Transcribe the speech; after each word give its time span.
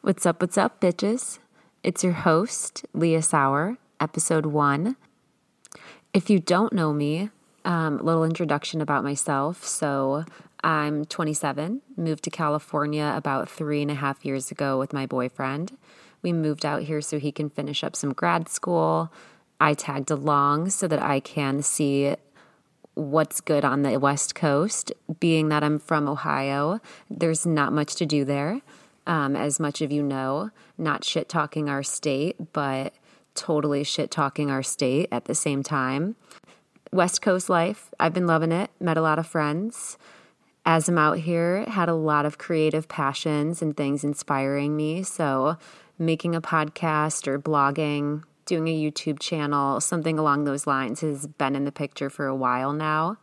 What's 0.00 0.24
up, 0.24 0.40
what's 0.40 0.56
up, 0.56 0.80
bitches? 0.80 1.40
It's 1.82 2.04
your 2.04 2.12
host, 2.12 2.86
Leah 2.94 3.20
Sauer, 3.20 3.78
episode 3.98 4.46
one. 4.46 4.96
If 6.14 6.30
you 6.30 6.38
don't 6.38 6.72
know 6.72 6.92
me, 6.92 7.30
um, 7.64 7.98
little 7.98 8.22
introduction 8.22 8.80
about 8.80 9.02
myself. 9.02 9.64
So, 9.64 10.24
I'm 10.62 11.04
27, 11.04 11.82
moved 11.96 12.22
to 12.24 12.30
California 12.30 13.12
about 13.16 13.50
three 13.50 13.82
and 13.82 13.90
a 13.90 13.96
half 13.96 14.24
years 14.24 14.52
ago 14.52 14.78
with 14.78 14.92
my 14.92 15.04
boyfriend. 15.04 15.76
We 16.22 16.32
moved 16.32 16.64
out 16.64 16.82
here 16.82 17.00
so 17.00 17.18
he 17.18 17.32
can 17.32 17.50
finish 17.50 17.82
up 17.82 17.96
some 17.96 18.12
grad 18.12 18.48
school. 18.48 19.12
I 19.60 19.74
tagged 19.74 20.12
along 20.12 20.70
so 20.70 20.86
that 20.86 21.02
I 21.02 21.18
can 21.18 21.60
see 21.60 22.14
what's 22.94 23.40
good 23.40 23.64
on 23.64 23.82
the 23.82 23.98
West 23.98 24.36
Coast. 24.36 24.92
Being 25.18 25.48
that 25.48 25.64
I'm 25.64 25.80
from 25.80 26.08
Ohio, 26.08 26.80
there's 27.10 27.44
not 27.44 27.72
much 27.72 27.96
to 27.96 28.06
do 28.06 28.24
there 28.24 28.62
um, 29.08 29.34
as 29.34 29.58
much 29.58 29.80
of 29.80 29.90
you 29.90 30.02
know, 30.02 30.50
not 30.76 31.02
shit 31.02 31.28
talking 31.28 31.68
our 31.68 31.82
state, 31.82 32.52
but 32.52 32.94
totally 33.34 33.82
shit 33.82 34.10
talking 34.10 34.50
our 34.50 34.62
state 34.62 35.08
at 35.10 35.24
the 35.24 35.34
same 35.34 35.62
time. 35.62 36.14
West 36.92 37.22
Coast 37.22 37.48
life, 37.48 37.92
I've 37.98 38.12
been 38.12 38.26
loving 38.26 38.52
it, 38.52 38.70
met 38.78 38.96
a 38.96 39.02
lot 39.02 39.18
of 39.18 39.26
friends. 39.26 39.96
As 40.64 40.88
I'm 40.88 40.98
out 40.98 41.18
here, 41.18 41.64
had 41.68 41.88
a 41.88 41.94
lot 41.94 42.26
of 42.26 42.36
creative 42.36 42.88
passions 42.88 43.62
and 43.62 43.76
things 43.76 44.04
inspiring 44.04 44.76
me. 44.76 45.02
So, 45.02 45.56
making 45.98 46.34
a 46.34 46.42
podcast 46.42 47.26
or 47.26 47.38
blogging, 47.38 48.22
doing 48.44 48.68
a 48.68 48.78
YouTube 48.78 49.18
channel, 49.18 49.80
something 49.80 50.18
along 50.18 50.44
those 50.44 50.66
lines 50.66 51.00
has 51.00 51.26
been 51.26 51.56
in 51.56 51.64
the 51.64 51.72
picture 51.72 52.10
for 52.10 52.26
a 52.26 52.36
while 52.36 52.72
now. 52.72 53.16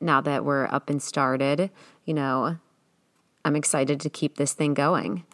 Now 0.00 0.22
that 0.22 0.44
we're 0.44 0.66
up 0.66 0.88
and 0.88 1.02
started, 1.02 1.70
you 2.06 2.14
know, 2.14 2.56
I'm 3.44 3.56
excited 3.56 4.00
to 4.00 4.10
keep 4.10 4.36
this 4.36 4.52
thing 4.52 4.74
going. 4.74 5.24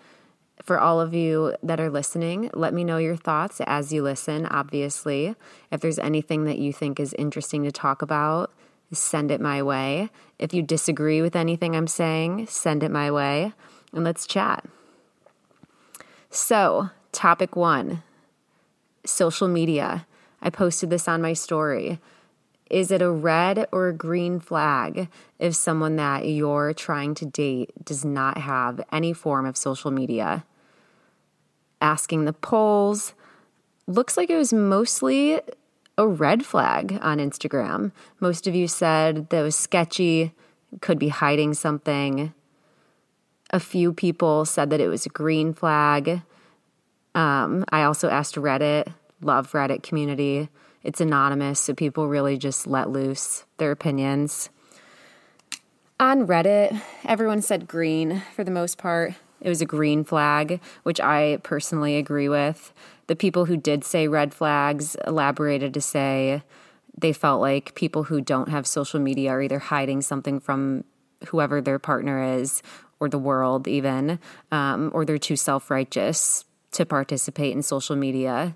For 0.63 0.79
all 0.79 1.01
of 1.01 1.15
you 1.15 1.55
that 1.63 1.81
are 1.81 1.91
listening, 1.91 2.51
let 2.55 2.75
me 2.75 2.83
know 2.83 2.99
your 2.99 3.17
thoughts 3.17 3.61
as 3.67 3.93
you 3.93 4.03
listen, 4.03 4.47
obviously. 4.47 5.35
If 5.71 5.81
there's 5.81 5.99
anything 5.99 6.45
that 6.45 6.59
you 6.59 6.73
think 6.73 6.99
is 6.99 7.15
interesting 7.15 7.63
to 7.65 7.73
talk 7.73 8.03
about, 8.03 8.53
send 8.93 9.31
it 9.31 9.41
my 9.41 9.63
way. 9.63 10.11
If 10.39 10.55
you 10.55 10.63
disagree 10.63 11.23
with 11.23 11.37
anything 11.37 11.77
I'm 11.77 11.87
saying, 11.87 12.47
send 12.47 12.83
it 12.83 12.91
my 12.91 13.11
way 13.11 13.53
and 13.93 14.05
let's 14.05 14.27
chat. 14.27 14.65
So, 16.31 16.91
topic 17.13 17.57
one 17.57 18.03
social 19.05 19.49
media. 19.49 20.07
I 20.43 20.51
posted 20.51 20.91
this 20.91 21.09
on 21.09 21.23
my 21.23 21.33
story. 21.33 22.01
Is 22.71 22.91
it 22.91 23.01
a 23.01 23.11
red 23.11 23.67
or 23.71 23.89
a 23.89 23.93
green 23.93 24.41
flag 24.41 25.09
if 25.39 25.55
someone 25.55 25.97
that 25.97 26.27
you're 26.27 26.73
trying 26.73 27.15
to 27.15 27.27
date 27.27 27.71
does 27.85 28.05
not 28.05 28.39
have 28.39 28.81
any 28.91 29.13
form 29.13 29.47
of 29.47 29.57
social 29.57 29.91
media? 29.91 30.45
Asking 31.81 32.25
the 32.25 32.33
polls 32.33 33.15
looks 33.87 34.17
like 34.17 34.31
it 34.31 34.37
was 34.37 34.53
mostly 34.53 35.41
a 35.97 36.07
red 36.07 36.45
flag 36.45 36.99
on 37.03 37.19
Instagram. 37.19 37.93
Most 38.19 38.47
of 38.47 38.55
you 38.55 38.67
said 38.67 39.31
that 39.31 39.43
was 39.43 39.55
sketchy, 39.55 40.33
could 40.81 40.99
be 40.99 41.09
hiding 41.09 41.55
something. 41.55 42.35
A 43.51 43.61
few 43.61 43.93
people 43.93 44.45
said 44.45 44.71
that 44.71 44.81
it 44.81 44.89
was 44.89 45.07
a 45.07 45.11
green 45.11 45.55
flag. 45.55 46.23
Um, 47.15 47.65
I 47.71 47.85
also 47.85 48.11
asked 48.11 48.35
Reddit, 48.35 48.93
love 49.23 49.53
Reddit 49.53 49.85
community 49.85 50.49
it's 50.87 51.01
anonymous, 51.01 51.59
so 51.59 51.75
people 51.75 52.07
really 52.07 52.39
just 52.39 52.65
let 52.65 52.89
loose 52.89 53.45
their 53.57 53.73
opinions. 53.73 54.51
On 55.99 56.29
Reddit, 56.29 56.81
everyone 57.05 57.43
said 57.43 57.67
green 57.67 58.23
for 58.37 58.45
the 58.45 58.53
most 58.53 58.79
part. 58.79 59.15
It 59.41 59.49
was 59.49 59.61
a 59.61 59.67
green 59.67 60.05
flag, 60.05 60.61
which 60.85 61.01
I 61.01 61.41
personally 61.43 61.97
agree 61.97 62.29
with. 62.29 62.73
The 63.09 63.17
people 63.17 63.47
who 63.47 63.57
did 63.57 63.83
say 63.83 64.07
red 64.07 64.33
flags 64.33 64.97
elaborated 65.05 65.75
to 65.75 65.81
say 65.81 66.45
they 66.97 67.13
felt 67.13 67.41
like 67.41 67.75
people 67.75 68.05
who 68.05 68.21
don't 68.21 68.49
have 68.49 68.65
social 68.65 69.01
media 69.01 69.31
are 69.31 69.43
either 69.43 69.59
hiding 69.59 70.03
something 70.03 70.39
from 70.39 70.85
whoever 71.29 71.61
their 71.61 71.81
partner 71.81 72.23
is 72.23 72.63
or 73.01 73.09
the 73.09 73.19
world, 73.19 73.67
even, 73.67 74.21
um, 74.53 74.93
or 74.95 75.05
they're 75.05 75.19
too 75.19 75.37
self 75.37 75.69
righteous 75.69 76.45
to 76.71 76.87
participate 76.87 77.57
in 77.57 77.63
social 77.63 77.97
media 77.97 78.55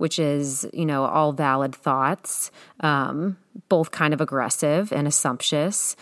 which 0.00 0.18
is, 0.18 0.66
you 0.72 0.86
know, 0.86 1.04
all 1.04 1.30
valid 1.30 1.74
thoughts, 1.74 2.50
um, 2.80 3.36
both 3.68 3.90
kind 3.90 4.14
of 4.14 4.20
aggressive 4.22 4.90
and 4.94 5.06
assumptuous 5.06 5.94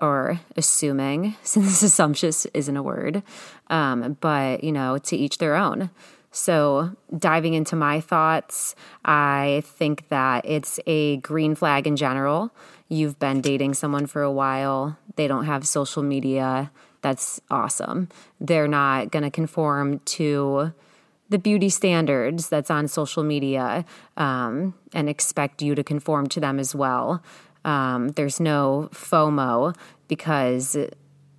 or 0.00 0.40
assuming, 0.56 1.36
since 1.44 1.80
assumptuous 1.80 2.46
isn't 2.46 2.76
a 2.76 2.82
word, 2.82 3.22
um, 3.70 4.16
but, 4.20 4.64
you 4.64 4.72
know, 4.72 4.98
to 4.98 5.16
each 5.16 5.38
their 5.38 5.54
own. 5.54 5.88
So, 6.32 6.96
diving 7.16 7.54
into 7.54 7.76
my 7.76 8.00
thoughts, 8.00 8.74
I 9.04 9.62
think 9.64 10.08
that 10.08 10.44
it's 10.44 10.80
a 10.88 11.18
green 11.18 11.54
flag 11.54 11.86
in 11.86 11.94
general. 11.94 12.50
You've 12.88 13.20
been 13.20 13.40
dating 13.40 13.74
someone 13.74 14.06
for 14.06 14.22
a 14.22 14.32
while, 14.32 14.98
they 15.14 15.28
don't 15.28 15.44
have 15.44 15.64
social 15.64 16.02
media. 16.02 16.72
That's 17.02 17.40
awesome. 17.52 18.08
They're 18.40 18.66
not 18.66 19.12
going 19.12 19.22
to 19.22 19.30
conform 19.30 20.00
to 20.16 20.72
the 21.28 21.38
beauty 21.38 21.68
standards 21.68 22.48
that's 22.48 22.70
on 22.70 22.86
social 22.88 23.22
media 23.22 23.84
um, 24.16 24.74
and 24.92 25.08
expect 25.08 25.62
you 25.62 25.74
to 25.74 25.82
conform 25.82 26.28
to 26.28 26.40
them 26.40 26.58
as 26.58 26.74
well. 26.74 27.22
Um, 27.64 28.08
there's 28.08 28.40
no 28.40 28.88
FOMO 28.92 29.74
because 30.06 30.76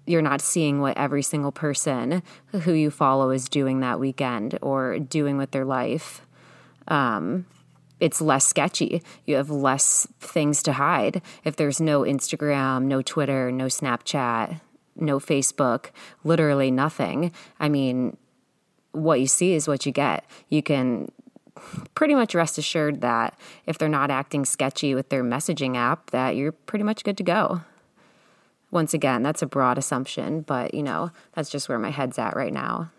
you're 0.08 0.22
not 0.22 0.42
seeing 0.42 0.82
what 0.82 0.98
every 0.98 1.22
single 1.22 1.52
person 1.52 2.24
who 2.52 2.74
you 2.74 2.90
follow 2.90 3.32
is 3.32 3.48
doing 3.48 3.80
that 3.80 4.00
weekend 4.00 4.58
or 4.62 5.00
doing 5.00 5.38
with 5.38 5.52
their 5.52 5.66
life. 5.66 6.26
Um, 6.88 7.46
it's 8.00 8.22
less 8.22 8.46
sketchy. 8.46 9.02
You 9.26 9.36
have 9.36 9.50
less 9.50 10.08
things 10.20 10.62
to 10.64 10.74
hide. 10.74 11.22
If 11.44 11.56
there's 11.56 11.80
no 11.80 12.02
Instagram, 12.02 12.84
no 12.84 13.02
Twitter, 13.02 13.52
no 13.52 13.66
Snapchat, 13.66 14.60
no 14.98 15.20
Facebook, 15.20 15.88
literally 16.24 16.72
nothing. 16.72 17.32
I 17.60 17.70
mean, 17.70 18.18
what 18.96 19.20
you 19.20 19.28
see 19.28 19.54
is 19.54 19.68
what 19.68 19.86
you 19.86 19.92
get. 19.92 20.26
You 20.50 20.64
can 20.64 21.10
pretty 21.96 22.16
much 22.16 22.36
rest 22.36 22.58
assured 22.58 23.02
that 23.02 23.38
if 23.66 23.78
they're 23.78 23.90
not 23.90 24.12
acting 24.12 24.46
sketchy 24.46 24.94
with 24.94 25.10
their 25.10 25.24
messaging 25.24 25.76
app, 25.76 26.12
that 26.12 26.36
you're 26.36 26.52
pretty 26.52 26.84
much 26.84 27.04
good 27.04 27.18
to 27.18 27.24
go. 27.24 27.62
Once 28.72 28.94
again, 28.94 29.24
that's 29.24 29.42
a 29.42 29.48
broad 29.48 29.78
assumption, 29.78 30.42
but 30.42 30.74
you 30.74 30.84
know, 30.84 31.12
that's 31.34 31.50
just 31.50 31.70
where 31.70 31.80
my 31.80 31.92
head's 31.92 32.20
at 32.20 32.36
right 32.36 32.54
now. 32.54 32.92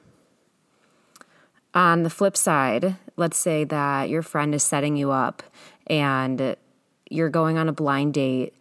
On 1.75 2.03
the 2.03 2.11
flip 2.11 2.37
side, 2.37 2.97
let's 3.17 3.37
say 3.37 3.65
that 3.65 4.09
your 4.09 4.23
friend 4.23 4.55
is 4.55 4.63
setting 4.63 4.97
you 4.97 5.11
up 5.11 5.43
and 5.87 6.57
you're 7.11 7.29
going 7.29 7.59
on 7.59 7.69
a 7.69 7.73
blind 7.73 8.15
date. 8.15 8.55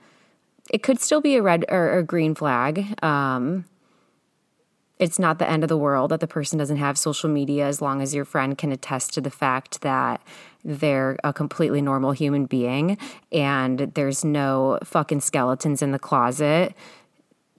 It 0.69 0.83
could 0.83 0.99
still 0.99 1.21
be 1.21 1.35
a 1.35 1.41
red 1.41 1.63
or 1.69 1.97
a 1.97 2.03
green 2.03 2.35
flag. 2.35 3.01
Um, 3.03 3.65
it's 4.97 5.19
not 5.19 5.39
the 5.39 5.49
end 5.49 5.63
of 5.63 5.69
the 5.69 5.77
world 5.77 6.11
that 6.11 6.19
the 6.19 6.27
person 6.27 6.57
doesn't 6.57 6.77
have 6.77 6.97
social 6.97 7.29
media 7.29 7.65
as 7.65 7.81
long 7.81 8.01
as 8.01 8.15
your 8.15 8.25
friend 8.25 8.57
can 8.57 8.71
attest 8.71 9.13
to 9.13 9.21
the 9.21 9.29
fact 9.29 9.81
that 9.81 10.21
they're 10.63 11.17
a 11.23 11.33
completely 11.33 11.81
normal 11.81 12.11
human 12.11 12.45
being 12.45 12.97
and 13.31 13.79
there's 13.95 14.23
no 14.23 14.79
fucking 14.83 15.21
skeletons 15.21 15.81
in 15.81 15.91
the 15.91 15.99
closet 15.99 16.73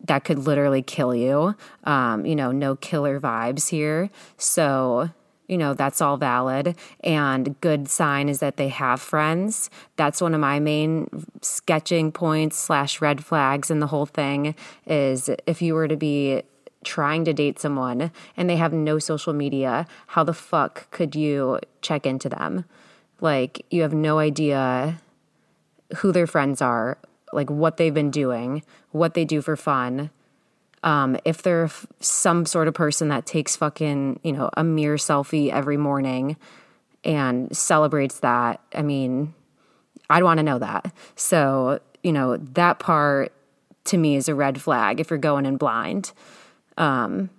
that 0.04 0.25
could 0.25 0.41
literally 0.41 0.82
kill 0.82 1.14
you. 1.14 1.54
Um, 1.84 2.26
you 2.26 2.36
know, 2.36 2.52
no 2.52 2.76
killer 2.76 3.20
vibes 3.20 3.69
here. 3.69 4.10
So, 4.36 5.10
you 5.48 5.56
know, 5.56 5.75
that's 5.75 6.00
all 6.00 6.16
valid. 6.16 6.76
And 7.02 7.58
good 7.60 7.88
sign 7.88 8.28
is 8.28 8.41
that 8.41 8.56
they 8.56 8.69
have 8.69 9.00
friends. 9.00 9.70
That's 9.96 10.20
one 10.20 10.34
of 10.34 10.41
my 10.41 10.60
main 10.60 11.26
sketching 11.41 12.12
points 12.12 12.56
slash 12.58 13.00
red 13.00 13.25
flags 13.25 13.70
in 13.70 13.80
the 13.80 13.86
whole 13.86 14.06
thing 14.06 14.54
is 14.86 15.30
if 15.46 15.62
you 15.62 15.75
were 15.75 15.88
to 15.88 15.96
be 15.96 16.42
trying 16.86 17.24
to 17.26 17.34
date 17.34 17.58
someone 17.58 18.10
and 18.36 18.48
they 18.48 18.56
have 18.56 18.72
no 18.72 18.98
social 18.98 19.34
media, 19.34 19.87
how 20.06 20.25
the 20.25 20.32
fuck 20.32 20.90
could 20.90 21.14
you 21.14 21.58
check 21.82 22.06
into 22.06 22.31
them? 22.31 22.64
Like, 23.20 23.66
you 23.70 23.82
have 23.82 23.93
no 23.93 24.19
idea 24.19 25.00
who 25.99 26.12
their 26.12 26.26
friends 26.26 26.62
are, 26.62 26.99
like 27.32 27.50
what 27.50 27.76
they've 27.76 27.93
been 27.93 28.11
doing, 28.11 28.62
what 28.93 29.14
they 29.14 29.25
do 29.25 29.43
for 29.43 29.56
fun. 29.56 30.11
Um, 30.82 31.19
if 31.25 31.43
they're 31.43 31.64
f- 31.64 31.87
some 32.00 32.46
sort 32.46 32.69
of 32.69 32.75
person 32.75 33.08
that 33.08 33.26
takes 33.26 33.56
fucking, 33.56 34.20
you 34.22 34.32
know, 34.32 34.50
a 34.56 34.62
mirror 34.62 34.96
selfie 34.96 35.50
every 35.50 35.76
morning 35.76 36.37
and 37.02 37.55
celebrates 37.56 38.20
that, 38.20 38.61
I 38.75 38.82
mean, 38.82 39.34
I'd 40.08 40.22
want 40.22 40.38
to 40.38 40.44
know 40.44 40.58
that. 40.58 40.93
So, 41.16 41.81
you 42.02 42.12
know, 42.12 42.37
that 42.37 42.78
part 42.78 43.32
to 43.87 43.96
me 43.96 44.16
is 44.16 44.28
a 44.28 44.34
red 44.34 44.61
flag 44.61 45.00
if 45.00 45.11
you're 45.11 45.19
going 45.19 45.46
in 45.46 45.56
blind. 45.56 46.12
Um, 46.76 47.31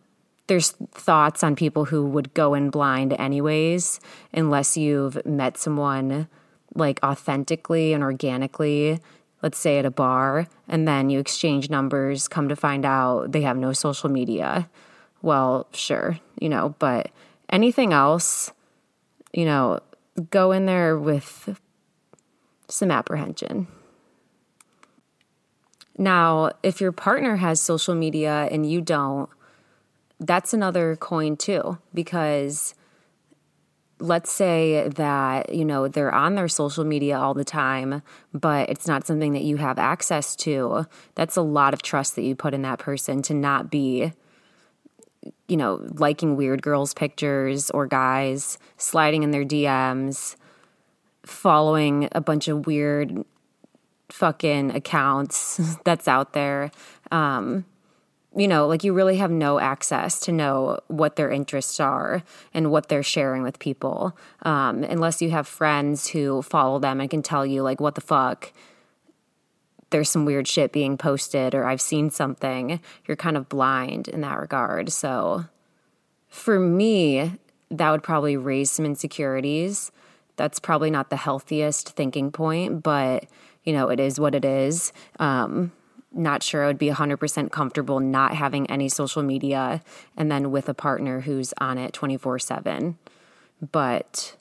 there's 0.47 0.71
thoughts 0.91 1.43
on 1.43 1.55
people 1.55 1.85
who 1.85 2.05
would 2.05 2.33
go 2.33 2.53
in 2.53 2.69
blind 2.69 3.13
anyways, 3.13 3.99
unless 4.33 4.77
you've 4.77 5.23
met 5.25 5.57
someone 5.57 6.27
like 6.73 6.99
authentically 7.03 7.93
and 7.93 8.03
organically, 8.03 8.99
let's 9.41 9.57
say 9.57 9.77
at 9.77 9.85
a 9.85 9.91
bar, 9.91 10.47
and 10.67 10.87
then 10.87 11.09
you 11.09 11.19
exchange 11.19 11.69
numbers, 11.69 12.27
come 12.27 12.47
to 12.49 12.55
find 12.55 12.85
out 12.85 13.31
they 13.31 13.41
have 13.41 13.57
no 13.57 13.73
social 13.73 14.09
media. 14.09 14.69
well, 15.21 15.67
sure, 15.73 16.19
you 16.39 16.47
know, 16.47 16.75
but 16.79 17.11
anything 17.49 17.91
else, 17.91 18.51
you 19.33 19.45
know, 19.45 19.79
go 20.29 20.51
in 20.51 20.65
there 20.65 20.97
with 20.97 21.59
some 22.67 22.91
apprehension. 22.91 23.67
Now, 25.97 26.51
if 26.63 26.79
your 26.79 26.91
partner 26.91 27.37
has 27.37 27.59
social 27.59 27.95
media 27.95 28.47
and 28.51 28.69
you 28.69 28.81
don't, 28.81 29.29
that's 30.19 30.53
another 30.53 30.95
coin 30.95 31.37
too, 31.37 31.77
because 31.93 32.75
let's 33.99 34.31
say 34.31 34.87
that, 34.89 35.53
you 35.53 35.65
know, 35.65 35.87
they're 35.87 36.13
on 36.13 36.35
their 36.35 36.47
social 36.47 36.83
media 36.83 37.17
all 37.17 37.33
the 37.33 37.43
time, 37.43 38.03
but 38.33 38.69
it's 38.69 38.87
not 38.87 39.07
something 39.07 39.33
that 39.33 39.43
you 39.43 39.57
have 39.57 39.79
access 39.79 40.35
to. 40.35 40.85
That's 41.15 41.35
a 41.35 41.41
lot 41.41 41.73
of 41.73 41.81
trust 41.81 42.15
that 42.15 42.23
you 42.23 42.35
put 42.35 42.53
in 42.53 42.61
that 42.61 42.79
person 42.79 43.21
to 43.23 43.33
not 43.33 43.71
be 43.71 44.13
you 45.47 45.57
know, 45.57 45.81
liking 45.93 46.35
weird 46.35 46.61
girls' 46.61 46.93
pictures 46.93 47.69
or 47.71 47.87
guys, 47.87 48.57
sliding 48.77 49.23
in 49.23 49.31
their 49.31 49.45
DMs, 49.45 50.35
following 51.25 52.09
a 52.11 52.21
bunch 52.21 52.47
of 52.47 52.65
weird 52.65 53.23
fucking 54.09 54.71
accounts 54.71 55.57
that's 55.83 56.07
out 56.07 56.33
there. 56.33 56.71
Um, 57.11 57.65
you 58.35 58.47
know, 58.47 58.67
like 58.67 58.83
you 58.83 58.93
really 58.93 59.17
have 59.17 59.31
no 59.31 59.59
access 59.59 60.19
to 60.21 60.31
know 60.31 60.79
what 60.87 61.15
their 61.15 61.31
interests 61.31 61.79
are 61.79 62.23
and 62.53 62.69
what 62.69 62.87
they're 62.87 63.01
sharing 63.01 63.41
with 63.41 63.57
people, 63.57 64.15
um, 64.43 64.83
unless 64.83 65.21
you 65.21 65.31
have 65.31 65.47
friends 65.47 66.09
who 66.09 66.43
follow 66.43 66.77
them 66.77 67.01
and 67.01 67.09
can 67.09 67.23
tell 67.23 67.45
you, 67.45 67.63
like, 67.63 67.81
what 67.81 67.95
the 67.95 68.01
fuck, 68.01 68.53
there's 69.89 70.09
some 70.09 70.23
weird 70.23 70.47
shit 70.47 70.71
being 70.71 70.97
posted 70.97 71.55
or 71.55 71.65
I've 71.65 71.81
seen 71.81 72.11
something. 72.11 72.79
You're 73.07 73.17
kind 73.17 73.37
of 73.37 73.49
blind 73.49 74.07
in 74.07 74.21
that 74.21 74.39
regard. 74.39 74.91
So 74.91 75.45
for 76.27 76.59
me, 76.59 77.39
that 77.71 77.89
would 77.89 78.03
probably 78.03 78.37
raise 78.37 78.69
some 78.69 78.85
insecurities. 78.85 79.91
That's 80.35 80.59
probably 80.59 80.91
not 80.91 81.09
the 81.09 81.15
healthiest 81.15 81.89
thinking 81.89 82.31
point, 82.31 82.83
but 82.83 83.25
you 83.67 83.73
know, 83.73 83.89
it 83.89 83.99
is 83.99 84.17
what 84.17 84.33
it 84.33 84.45
is. 84.45 84.93
Um, 85.19 85.73
not 86.13 86.41
sure 86.41 86.63
I 86.63 86.67
would 86.67 86.77
be 86.77 86.89
100% 86.89 87.51
comfortable 87.51 87.99
not 87.99 88.33
having 88.33 88.65
any 88.71 88.87
social 88.87 89.21
media 89.21 89.83
and 90.15 90.31
then 90.31 90.51
with 90.51 90.69
a 90.69 90.73
partner 90.73 91.19
who's 91.19 91.53
on 91.59 91.77
it 91.77 91.91
24 91.91 92.39
7. 92.39 92.97
But 93.73 94.37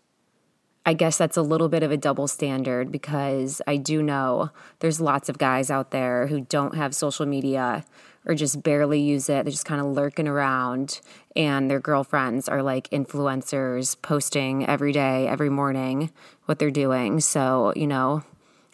I 0.87 0.95
guess 0.95 1.19
that's 1.19 1.37
a 1.37 1.43
little 1.43 1.69
bit 1.69 1.83
of 1.83 1.91
a 1.91 1.97
double 1.97 2.29
standard 2.29 2.93
because 2.93 3.61
I 3.67 3.79
do 3.79 4.01
know 4.01 4.51
there's 4.79 5.01
lots 5.01 5.29
of 5.29 5.39
guys 5.39 5.73
out 5.73 5.91
there 5.91 6.29
who 6.29 6.43
don't 6.43 6.77
have 6.77 6.95
social 6.95 7.27
media 7.27 7.85
or 8.27 8.37
just 8.37 8.63
barely 8.63 9.01
use 9.01 9.29
it. 9.29 9.45
They're 9.45 9.51
just 9.51 9.65
kind 9.65 9.81
of 9.81 9.89
lurking 9.89 10.29
around, 10.29 11.01
and 11.35 11.71
their 11.71 11.81
girlfriends 11.81 12.49
are 12.49 12.63
like 12.63 12.91
influencers 12.91 14.01
posting 14.03 14.69
every 14.69 14.93
day, 14.93 15.27
every 15.27 15.51
morning 15.51 16.13
what 16.45 16.59
they're 16.59 16.71
doing. 16.71 17.21
So, 17.21 17.73
you 17.77 17.87
know, 17.87 18.23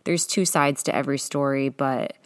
there's 0.04 0.26
two 0.26 0.44
sides 0.44 0.82
to 0.84 0.94
every 0.94 1.19
story, 1.19 1.69
but 1.69 2.16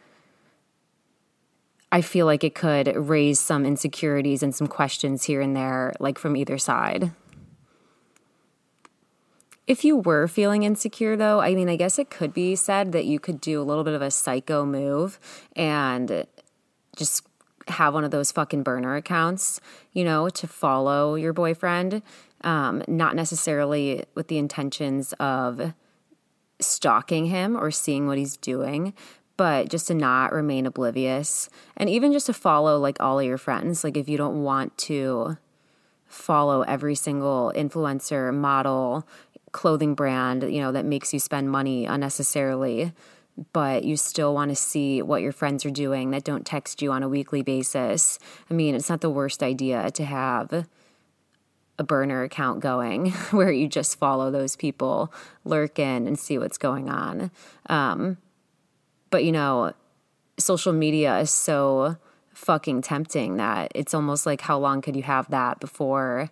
I 1.92 2.00
feel 2.00 2.26
like 2.26 2.44
it 2.44 2.54
could 2.54 2.94
raise 2.96 3.38
some 3.38 3.64
insecurities 3.64 4.42
and 4.42 4.54
some 4.54 4.66
questions 4.66 5.24
here 5.24 5.40
and 5.40 5.56
there, 5.56 5.92
like 6.00 6.18
from 6.18 6.36
either 6.36 6.58
side. 6.58 7.12
If 9.66 9.84
you 9.84 9.96
were 9.96 10.28
feeling 10.28 10.62
insecure, 10.62 11.16
though, 11.16 11.40
I 11.40 11.54
mean, 11.54 11.68
I 11.68 11.76
guess 11.76 11.98
it 11.98 12.10
could 12.10 12.32
be 12.32 12.54
said 12.54 12.92
that 12.92 13.04
you 13.04 13.18
could 13.18 13.40
do 13.40 13.60
a 13.60 13.64
little 13.64 13.82
bit 13.82 13.94
of 13.94 14.02
a 14.02 14.10
psycho 14.10 14.64
move 14.64 15.18
and 15.56 16.26
just 16.96 17.26
have 17.68 17.94
one 17.94 18.04
of 18.04 18.12
those 18.12 18.30
fucking 18.30 18.62
burner 18.62 18.94
accounts, 18.94 19.60
you 19.92 20.04
know, 20.04 20.28
to 20.28 20.46
follow 20.46 21.16
your 21.16 21.32
boyfriend, 21.32 22.02
um, 22.42 22.82
not 22.86 23.16
necessarily 23.16 24.04
with 24.14 24.28
the 24.28 24.38
intentions 24.38 25.12
of 25.14 25.72
stalking 26.60 27.26
him 27.26 27.56
or 27.56 27.70
seeing 27.70 28.06
what 28.06 28.18
he's 28.18 28.36
doing, 28.36 28.94
but 29.36 29.68
just 29.68 29.88
to 29.88 29.94
not 29.94 30.32
remain 30.32 30.66
oblivious 30.66 31.50
and 31.76 31.90
even 31.90 32.12
just 32.12 32.26
to 32.26 32.32
follow 32.32 32.78
like 32.78 32.96
all 33.00 33.20
of 33.20 33.26
your 33.26 33.38
friends. 33.38 33.84
Like 33.84 33.96
if 33.96 34.08
you 34.08 34.16
don't 34.16 34.42
want 34.42 34.76
to 34.78 35.36
follow 36.06 36.62
every 36.62 36.94
single 36.94 37.52
influencer, 37.54 38.32
model, 38.32 39.06
clothing 39.52 39.94
brand, 39.94 40.42
you 40.42 40.60
know, 40.60 40.72
that 40.72 40.84
makes 40.84 41.12
you 41.12 41.20
spend 41.20 41.50
money 41.50 41.84
unnecessarily, 41.84 42.92
but 43.52 43.84
you 43.84 43.96
still 43.96 44.32
want 44.32 44.50
to 44.50 44.56
see 44.56 45.02
what 45.02 45.20
your 45.20 45.32
friends 45.32 45.66
are 45.66 45.70
doing 45.70 46.10
that 46.10 46.24
don't 46.24 46.46
text 46.46 46.80
you 46.80 46.90
on 46.92 47.02
a 47.02 47.08
weekly 47.08 47.42
basis. 47.42 48.18
I 48.50 48.54
mean, 48.54 48.74
it's 48.74 48.88
not 48.88 49.02
the 49.02 49.10
worst 49.10 49.42
idea 49.42 49.90
to 49.90 50.04
have 50.04 50.66
a 51.78 51.84
burner 51.84 52.22
account 52.22 52.60
going 52.60 53.10
where 53.30 53.52
you 53.52 53.68
just 53.68 53.98
follow 53.98 54.30
those 54.30 54.56
people, 54.56 55.12
lurk 55.44 55.78
in, 55.78 56.06
and 56.06 56.18
see 56.18 56.38
what's 56.38 56.58
going 56.58 56.88
on. 56.88 57.30
Um, 57.68 58.18
but 59.10 59.24
you 59.24 59.32
know, 59.32 59.72
social 60.38 60.72
media 60.72 61.18
is 61.18 61.30
so 61.30 61.96
fucking 62.32 62.82
tempting 62.82 63.38
that 63.38 63.72
it's 63.74 63.94
almost 63.94 64.26
like 64.26 64.42
how 64.42 64.58
long 64.58 64.82
could 64.82 64.94
you 64.94 65.02
have 65.02 65.30
that 65.30 65.58
before 65.58 66.30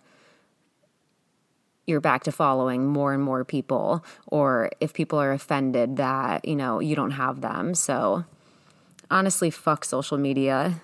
you're 1.87 2.01
back 2.01 2.23
to 2.23 2.31
following 2.31 2.85
more 2.87 3.13
and 3.13 3.23
more 3.23 3.43
people? 3.43 4.03
Or 4.27 4.71
if 4.79 4.93
people 4.93 5.19
are 5.19 5.31
offended 5.31 5.97
that 5.97 6.45
you 6.47 6.55
know 6.55 6.79
you 6.79 6.95
don't 6.95 7.11
have 7.11 7.41
them. 7.41 7.75
So 7.75 8.25
honestly 9.09 9.49
fuck 9.49 9.85
social 9.85 10.17
media 10.17 10.81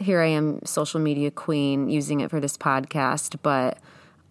here 0.00 0.20
I 0.20 0.28
am, 0.28 0.64
social 0.64 1.00
media 1.00 1.30
queen, 1.30 1.88
using 1.88 2.20
it 2.20 2.30
for 2.30 2.40
this 2.40 2.56
podcast. 2.56 3.36
But 3.42 3.78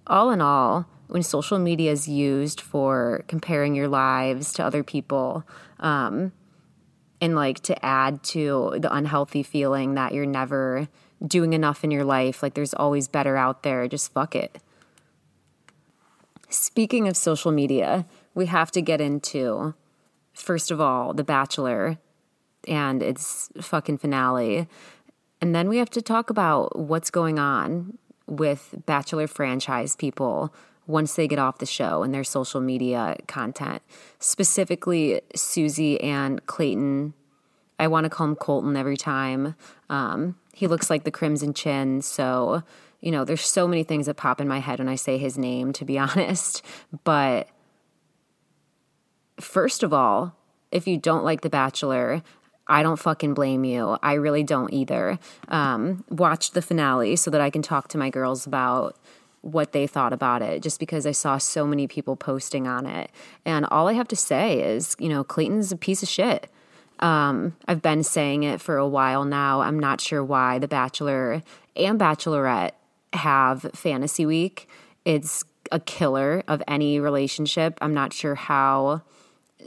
all 0.07 0.31
in 0.31 0.41
all, 0.41 0.87
when 1.07 1.23
social 1.23 1.59
media 1.59 1.91
is 1.91 2.07
used 2.07 2.61
for 2.61 3.23
comparing 3.27 3.75
your 3.75 3.87
lives 3.87 4.53
to 4.53 4.63
other 4.63 4.83
people, 4.83 5.43
um, 5.79 6.31
and 7.21 7.35
like 7.35 7.59
to 7.61 7.85
add 7.85 8.23
to 8.23 8.77
the 8.79 8.93
unhealthy 8.93 9.43
feeling 9.43 9.95
that 9.95 10.13
you're 10.13 10.25
never 10.25 10.87
doing 11.25 11.53
enough 11.53 11.83
in 11.83 11.91
your 11.91 12.03
life, 12.05 12.41
like 12.41 12.53
there's 12.53 12.73
always 12.73 13.07
better 13.07 13.35
out 13.35 13.63
there, 13.63 13.87
just 13.87 14.13
fuck 14.13 14.35
it. 14.35 14.59
Speaking 16.49 17.07
of 17.07 17.17
social 17.17 17.51
media, 17.51 18.05
we 18.33 18.45
have 18.47 18.71
to 18.71 18.81
get 18.81 19.01
into, 19.01 19.73
first 20.33 20.71
of 20.71 20.79
all, 20.79 21.13
The 21.13 21.23
Bachelor 21.23 21.97
and 22.67 23.03
its 23.03 23.49
fucking 23.61 23.97
finale. 23.97 24.67
And 25.41 25.55
then 25.55 25.69
we 25.69 25.77
have 25.77 25.89
to 25.91 26.01
talk 26.01 26.29
about 26.29 26.77
what's 26.77 27.09
going 27.09 27.39
on 27.39 27.97
with 28.27 28.75
Bachelor 28.85 29.27
franchise 29.27 29.95
people 29.95 30.53
once 30.85 31.13
they 31.15 31.27
get 31.27 31.39
off 31.39 31.59
the 31.59 31.65
show 31.65 32.03
and 32.03 32.13
their 32.13 32.23
social 32.23 32.59
media 32.59 33.15
content. 33.27 33.81
Specifically, 34.19 35.21
Susie 35.35 36.01
and 36.01 36.45
Clayton. 36.47 37.13
I 37.77 37.87
want 37.87 38.05
to 38.05 38.09
call 38.09 38.27
him 38.27 38.35
Colton 38.35 38.75
every 38.75 38.97
time. 38.97 39.55
Um, 39.89 40.35
he 40.53 40.67
looks 40.67 40.89
like 40.89 41.03
the 41.03 41.11
Crimson 41.11 41.53
Chin. 41.53 42.01
So, 42.01 42.63
you 42.99 43.11
know, 43.11 43.23
there's 43.23 43.45
so 43.45 43.67
many 43.67 43.83
things 43.83 44.07
that 44.07 44.15
pop 44.15 44.41
in 44.41 44.47
my 44.47 44.59
head 44.59 44.79
when 44.79 44.89
I 44.89 44.95
say 44.95 45.17
his 45.17 45.37
name, 45.37 45.71
to 45.73 45.85
be 45.85 45.97
honest. 45.99 46.63
But 47.03 47.47
first 49.39 49.83
of 49.83 49.93
all, 49.93 50.35
if 50.71 50.87
you 50.87 50.97
don't 50.97 51.23
like 51.23 51.41
The 51.41 51.49
Bachelor, 51.49 52.21
I 52.69 52.83
don't 52.83 52.97
fucking 52.97 53.33
blame 53.33 53.65
you. 53.65 53.97
I 54.03 54.13
really 54.13 54.43
don't 54.43 54.71
either. 54.71 55.17
Um, 55.47 56.05
watched 56.09 56.53
the 56.53 56.61
finale 56.61 57.15
so 57.15 57.31
that 57.31 57.41
I 57.41 57.49
can 57.49 57.61
talk 57.63 57.87
to 57.89 57.97
my 57.97 58.09
girls 58.09 58.45
about 58.45 58.95
what 59.41 59.71
they 59.71 59.87
thought 59.87 60.13
about 60.13 60.41
it 60.41 60.61
just 60.61 60.79
because 60.79 61.05
I 61.05 61.11
saw 61.11 61.37
so 61.37 61.65
many 61.65 61.87
people 61.87 62.15
posting 62.15 62.67
on 62.67 62.85
it. 62.85 63.09
And 63.45 63.65
all 63.65 63.87
I 63.87 63.93
have 63.93 64.07
to 64.09 64.15
say 64.15 64.61
is, 64.61 64.95
you 64.99 65.09
know, 65.09 65.23
Clayton's 65.23 65.71
a 65.71 65.77
piece 65.77 66.03
of 66.03 66.09
shit. 66.09 66.49
Um, 66.99 67.55
I've 67.65 67.81
been 67.81 68.03
saying 68.03 68.43
it 68.43 68.61
for 68.61 68.77
a 68.77 68.87
while 68.87 69.23
now. 69.25 69.61
I'm 69.61 69.79
not 69.79 70.01
sure 70.01 70.23
why 70.23 70.59
The 70.59 70.67
Bachelor 70.67 71.41
and 71.75 71.99
Bachelorette 71.99 72.71
have 73.13 73.61
Fantasy 73.73 74.25
Week. 74.25 74.67
It's 75.05 75.45
a 75.71 75.79
killer 75.79 76.43
of 76.47 76.61
any 76.67 76.99
relationship. 76.99 77.77
I'm 77.81 77.93
not 77.93 78.11
sure 78.11 78.35
how 78.35 79.01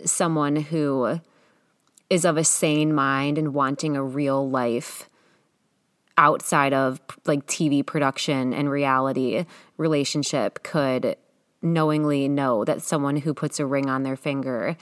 someone 0.05 0.57
who 0.57 1.21
is 2.13 2.27
of 2.27 2.37
a 2.37 2.45
sane 2.45 2.93
mind 2.93 3.39
and 3.39 3.55
wanting 3.55 3.97
a 3.97 4.05
real 4.05 4.51
life 4.51 5.09
outside 6.19 6.75
of 6.75 7.01
like 7.25 7.47
TV 7.47 7.85
production 7.85 8.53
and 8.53 8.69
reality 8.69 9.47
relationship 9.79 10.63
could 10.63 11.17
knowingly 11.63 12.29
know 12.29 12.67
that 12.67 12.83
someone 12.83 13.17
who 13.17 13.33
puts 13.33 13.59
a 13.59 13.65
ring 13.65 13.89
on 13.89 14.03
their 14.03 14.15
finger 14.15 14.77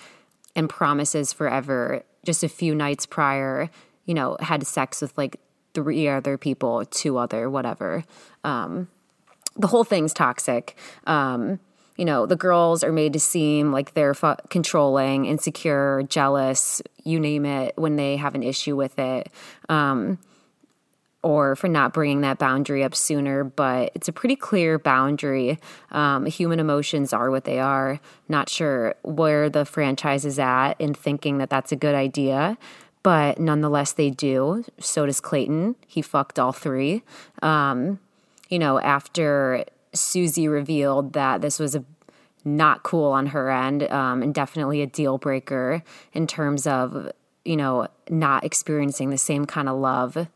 and 0.56 0.68
promises 0.68 1.32
forever 1.32 2.02
just 2.24 2.42
a 2.42 2.48
few 2.48 2.74
nights 2.74 3.06
prior, 3.06 3.70
you 4.06 4.14
know, 4.14 4.36
had 4.40 4.66
sex 4.66 5.00
with 5.00 5.16
like 5.16 5.38
three 5.72 6.08
other 6.08 6.36
people, 6.36 6.84
two 6.86 7.16
other, 7.16 7.48
whatever. 7.48 8.02
Um, 8.42 8.88
the 9.54 9.68
whole 9.68 9.84
thing's 9.84 10.12
toxic. 10.12 10.76
Um, 11.06 11.60
you 12.00 12.06
know, 12.06 12.24
the 12.24 12.34
girls 12.34 12.82
are 12.82 12.92
made 12.92 13.12
to 13.12 13.20
seem 13.20 13.72
like 13.72 13.92
they're 13.92 14.14
fu- 14.14 14.34
controlling, 14.48 15.26
insecure, 15.26 16.02
jealous, 16.08 16.80
you 17.04 17.20
name 17.20 17.44
it, 17.44 17.74
when 17.76 17.96
they 17.96 18.16
have 18.16 18.34
an 18.34 18.42
issue 18.42 18.74
with 18.74 18.98
it. 18.98 19.30
Um, 19.68 20.18
or 21.22 21.54
for 21.56 21.68
not 21.68 21.92
bringing 21.92 22.22
that 22.22 22.38
boundary 22.38 22.82
up 22.82 22.94
sooner, 22.94 23.44
but 23.44 23.92
it's 23.94 24.08
a 24.08 24.14
pretty 24.14 24.34
clear 24.34 24.78
boundary. 24.78 25.58
Um, 25.90 26.24
human 26.24 26.58
emotions 26.58 27.12
are 27.12 27.30
what 27.30 27.44
they 27.44 27.58
are. 27.58 28.00
Not 28.30 28.48
sure 28.48 28.94
where 29.02 29.50
the 29.50 29.66
franchise 29.66 30.24
is 30.24 30.38
at 30.38 30.80
in 30.80 30.94
thinking 30.94 31.36
that 31.36 31.50
that's 31.50 31.70
a 31.70 31.76
good 31.76 31.94
idea, 31.94 32.56
but 33.02 33.38
nonetheless, 33.38 33.92
they 33.92 34.08
do. 34.08 34.64
So 34.78 35.04
does 35.04 35.20
Clayton. 35.20 35.76
He 35.86 36.00
fucked 36.00 36.38
all 36.38 36.52
three. 36.52 37.02
Um, 37.42 37.98
you 38.48 38.58
know, 38.58 38.80
after 38.80 39.66
Susie 39.92 40.48
revealed 40.48 41.12
that 41.14 41.40
this 41.40 41.58
was 41.58 41.74
a 41.74 41.84
not 42.44 42.82
cool 42.82 43.12
on 43.12 43.26
her 43.26 43.50
end 43.50 43.82
um, 43.90 44.22
and 44.22 44.34
definitely 44.34 44.80
a 44.80 44.86
deal 44.86 45.18
breaker 45.18 45.82
in 46.14 46.26
terms 46.26 46.66
of 46.66 47.12
you 47.44 47.56
know 47.56 47.86
not 48.08 48.44
experiencing 48.44 49.10
the 49.10 49.18
same 49.18 49.44
kind 49.44 49.68
of 49.68 49.78
love 49.78 50.26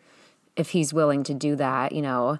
if 0.56 0.70
he's 0.70 0.94
willing 0.94 1.22
to 1.24 1.34
do 1.34 1.56
that, 1.56 1.92
you 1.92 2.02
know, 2.02 2.38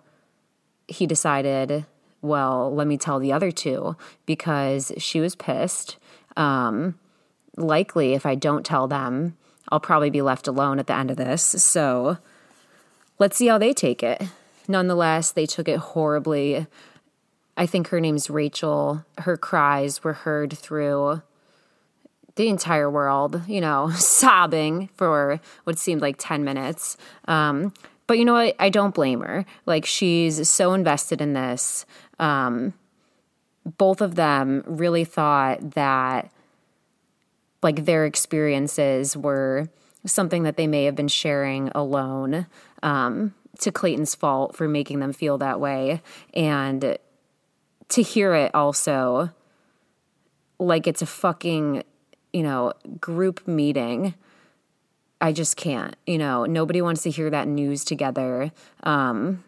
he 0.86 1.06
decided, 1.06 1.86
well, 2.22 2.72
let 2.72 2.86
me 2.86 2.96
tell 2.96 3.18
the 3.18 3.32
other 3.32 3.50
two 3.50 3.96
because 4.26 4.92
she 4.98 5.20
was 5.20 5.34
pissed. 5.34 5.96
Um, 6.36 6.98
likely, 7.56 8.14
if 8.14 8.26
I 8.26 8.34
don't 8.34 8.64
tell 8.64 8.86
them, 8.86 9.36
I'll 9.70 9.80
probably 9.80 10.10
be 10.10 10.22
left 10.22 10.46
alone 10.46 10.78
at 10.78 10.86
the 10.86 10.94
end 10.94 11.10
of 11.10 11.16
this. 11.16 11.42
So 11.42 12.18
let's 13.18 13.36
see 13.36 13.46
how 13.46 13.58
they 13.58 13.72
take 13.72 14.02
it. 14.02 14.22
Nonetheless, 14.68 15.32
they 15.32 15.46
took 15.46 15.68
it 15.68 15.78
horribly. 15.78 16.66
I 17.56 17.66
think 17.66 17.88
her 17.88 18.00
name's 18.00 18.28
Rachel. 18.30 19.04
Her 19.18 19.36
cries 19.36 20.02
were 20.02 20.12
heard 20.12 20.52
through 20.52 21.22
the 22.36 22.48
entire 22.48 22.90
world, 22.90 23.42
you 23.46 23.60
know, 23.60 23.90
sobbing 23.94 24.88
for 24.94 25.40
what 25.64 25.78
seemed 25.78 26.02
like 26.02 26.16
10 26.18 26.44
minutes. 26.44 26.96
Um, 27.26 27.72
but 28.06 28.18
you 28.18 28.24
know 28.24 28.34
what? 28.34 28.56
I 28.58 28.68
don't 28.68 28.94
blame 28.94 29.20
her. 29.20 29.46
Like 29.66 29.86
she's 29.86 30.48
so 30.48 30.74
invested 30.74 31.20
in 31.20 31.32
this. 31.32 31.86
Um, 32.18 32.74
both 33.78 34.00
of 34.00 34.14
them 34.14 34.62
really 34.66 35.04
thought 35.04 35.72
that 35.72 36.30
like 37.62 37.86
their 37.86 38.04
experiences 38.04 39.16
were 39.16 39.68
something 40.04 40.42
that 40.42 40.56
they 40.56 40.66
may 40.66 40.84
have 40.84 40.94
been 40.94 41.08
sharing 41.08 41.70
alone 41.74 42.46
um, 42.82 43.32
to 43.60 43.72
Clayton's 43.72 44.14
fault 44.14 44.54
for 44.54 44.68
making 44.68 45.00
them 45.00 45.14
feel 45.14 45.38
that 45.38 45.60
way. 45.60 46.02
And 46.34 46.98
to 47.90 48.02
hear 48.02 48.34
it 48.34 48.54
also 48.54 49.30
like 50.58 50.86
it's 50.86 51.02
a 51.02 51.06
fucking, 51.06 51.82
you 52.32 52.42
know, 52.42 52.72
group 53.00 53.46
meeting 53.46 54.14
I 55.24 55.32
just 55.32 55.56
can't. 55.56 55.96
You 56.06 56.18
know, 56.18 56.44
nobody 56.44 56.82
wants 56.82 57.02
to 57.04 57.10
hear 57.10 57.30
that 57.30 57.48
news 57.48 57.82
together. 57.82 58.52
Um, 58.82 59.42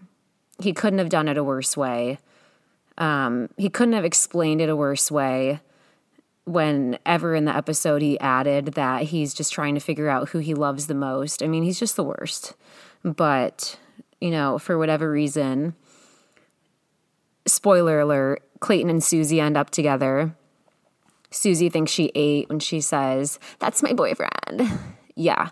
he 0.59 0.73
couldn't 0.73 1.01
have 1.01 1.11
done 1.11 1.29
it 1.29 1.37
a 1.37 1.45
worse 1.45 1.77
way. 1.77 2.19
Um, 2.97 3.51
he 3.59 3.69
couldn't 3.69 3.93
have 3.93 4.05
explained 4.05 4.63
it 4.63 4.71
a 4.71 4.77
worse 4.77 5.11
way. 5.11 5.61
Whenever 6.47 7.35
in 7.35 7.45
the 7.45 7.55
episode 7.55 8.01
he 8.01 8.19
added 8.21 8.67
that 8.75 9.03
he's 9.03 9.35
just 9.35 9.53
trying 9.53 9.75
to 9.75 9.81
figure 9.81 10.09
out 10.09 10.31
who 10.31 10.39
he 10.39 10.55
loves 10.55 10.87
the 10.87 10.95
most. 10.95 11.43
I 11.43 11.47
mean, 11.47 11.63
he's 11.63 11.79
just 11.79 11.97
the 11.97 12.05
worst. 12.05 12.55
But, 13.05 13.79
you 14.19 14.31
know, 14.31 14.59
for 14.59 14.79
whatever 14.79 15.11
reason, 15.11 15.75
spoiler 17.47 18.01
alert, 18.01 18.43
Clayton 18.61 18.91
and 18.91 19.03
Susie 19.03 19.41
end 19.41 19.57
up 19.57 19.71
together. 19.71 20.35
Susie 21.31 21.69
thinks 21.69 21.93
she 21.93 22.11
ate 22.15 22.49
when 22.49 22.61
she 22.61 22.81
says, 22.81 23.39
That's 23.59 23.83
my 23.83 23.93
boyfriend. 23.93 24.63
Yeah. 25.19 25.49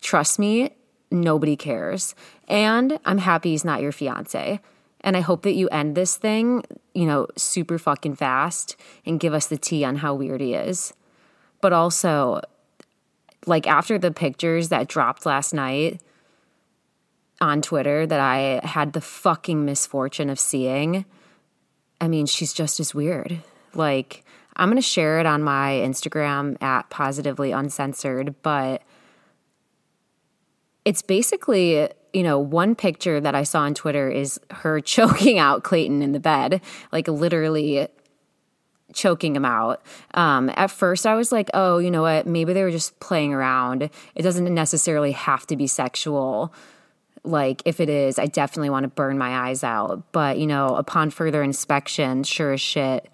Trust 0.00 0.38
me, 0.38 0.70
nobody 1.10 1.56
cares. 1.56 2.14
And 2.46 3.00
I'm 3.04 3.18
happy 3.18 3.50
he's 3.50 3.64
not 3.64 3.82
your 3.82 3.90
fiance. 3.90 4.60
And 5.00 5.16
I 5.16 5.20
hope 5.22 5.42
that 5.42 5.54
you 5.54 5.68
end 5.70 5.96
this 5.96 6.16
thing, 6.16 6.62
you 6.94 7.04
know, 7.04 7.26
super 7.36 7.78
fucking 7.78 8.14
fast 8.14 8.76
and 9.04 9.18
give 9.18 9.34
us 9.34 9.48
the 9.48 9.56
tea 9.56 9.84
on 9.84 9.96
how 9.96 10.14
weird 10.14 10.40
he 10.40 10.54
is. 10.54 10.92
But 11.60 11.72
also, 11.72 12.42
like 13.44 13.66
after 13.66 13.98
the 13.98 14.12
pictures 14.12 14.68
that 14.68 14.86
dropped 14.86 15.26
last 15.26 15.52
night 15.52 16.00
on 17.40 17.62
Twitter 17.62 18.06
that 18.06 18.20
I 18.20 18.60
had 18.64 18.92
the 18.92 19.00
fucking 19.00 19.64
misfortune 19.64 20.30
of 20.30 20.40
seeing, 20.40 21.04
I 22.00 22.08
mean, 22.08 22.26
she's 22.26 22.52
just 22.52 22.80
as 22.80 22.94
weird. 22.94 23.40
Like, 23.74 24.24
I'm 24.56 24.68
going 24.68 24.76
to 24.76 24.82
share 24.82 25.20
it 25.20 25.26
on 25.26 25.42
my 25.42 25.72
Instagram 25.84 26.60
at 26.62 26.88
positively 26.88 27.52
uncensored, 27.52 28.34
but 28.42 28.82
it's 30.84 31.02
basically 31.02 31.88
you 32.16 32.22
know, 32.22 32.38
one 32.38 32.74
picture 32.74 33.20
that 33.20 33.34
I 33.34 33.42
saw 33.42 33.60
on 33.60 33.74
Twitter 33.74 34.08
is 34.08 34.40
her 34.50 34.80
choking 34.80 35.38
out 35.38 35.64
Clayton 35.64 36.00
in 36.00 36.12
the 36.12 36.20
bed, 36.20 36.62
like 36.90 37.08
literally 37.08 37.88
choking 38.94 39.36
him 39.36 39.44
out. 39.44 39.82
Um, 40.14 40.50
at 40.56 40.70
first, 40.70 41.06
I 41.06 41.14
was 41.14 41.30
like, 41.30 41.50
oh, 41.52 41.76
you 41.76 41.90
know 41.90 42.00
what? 42.00 42.26
Maybe 42.26 42.54
they 42.54 42.62
were 42.62 42.70
just 42.70 42.98
playing 43.00 43.34
around. 43.34 43.90
It 44.14 44.22
doesn't 44.22 44.52
necessarily 44.52 45.12
have 45.12 45.46
to 45.48 45.56
be 45.56 45.66
sexual. 45.66 46.54
Like, 47.26 47.62
if 47.64 47.80
it 47.80 47.88
is, 47.88 48.18
I 48.18 48.26
definitely 48.26 48.70
want 48.70 48.84
to 48.84 48.88
burn 48.88 49.18
my 49.18 49.48
eyes 49.48 49.64
out. 49.64 50.04
But, 50.12 50.38
you 50.38 50.46
know, 50.46 50.76
upon 50.76 51.10
further 51.10 51.42
inspection, 51.42 52.22
sure 52.22 52.52
as 52.52 52.60
shit, 52.60 53.08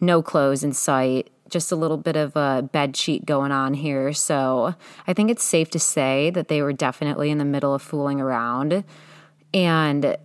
no 0.00 0.22
clothes 0.22 0.64
in 0.64 0.72
sight 0.72 1.30
just 1.48 1.70
a 1.70 1.76
little 1.76 1.98
bit 1.98 2.16
of 2.16 2.34
a 2.34 2.66
bed 2.72 2.96
sheet 2.96 3.26
going 3.26 3.52
on 3.52 3.74
here. 3.74 4.12
So 4.14 4.74
I 5.06 5.12
think 5.12 5.30
it's 5.30 5.44
safe 5.44 5.68
to 5.70 5.78
say 5.78 6.30
that 6.30 6.48
they 6.48 6.62
were 6.62 6.72
definitely 6.72 7.30
in 7.30 7.36
the 7.36 7.44
middle 7.44 7.74
of 7.74 7.82
fooling 7.82 8.22
around. 8.22 8.84
And 9.52 10.16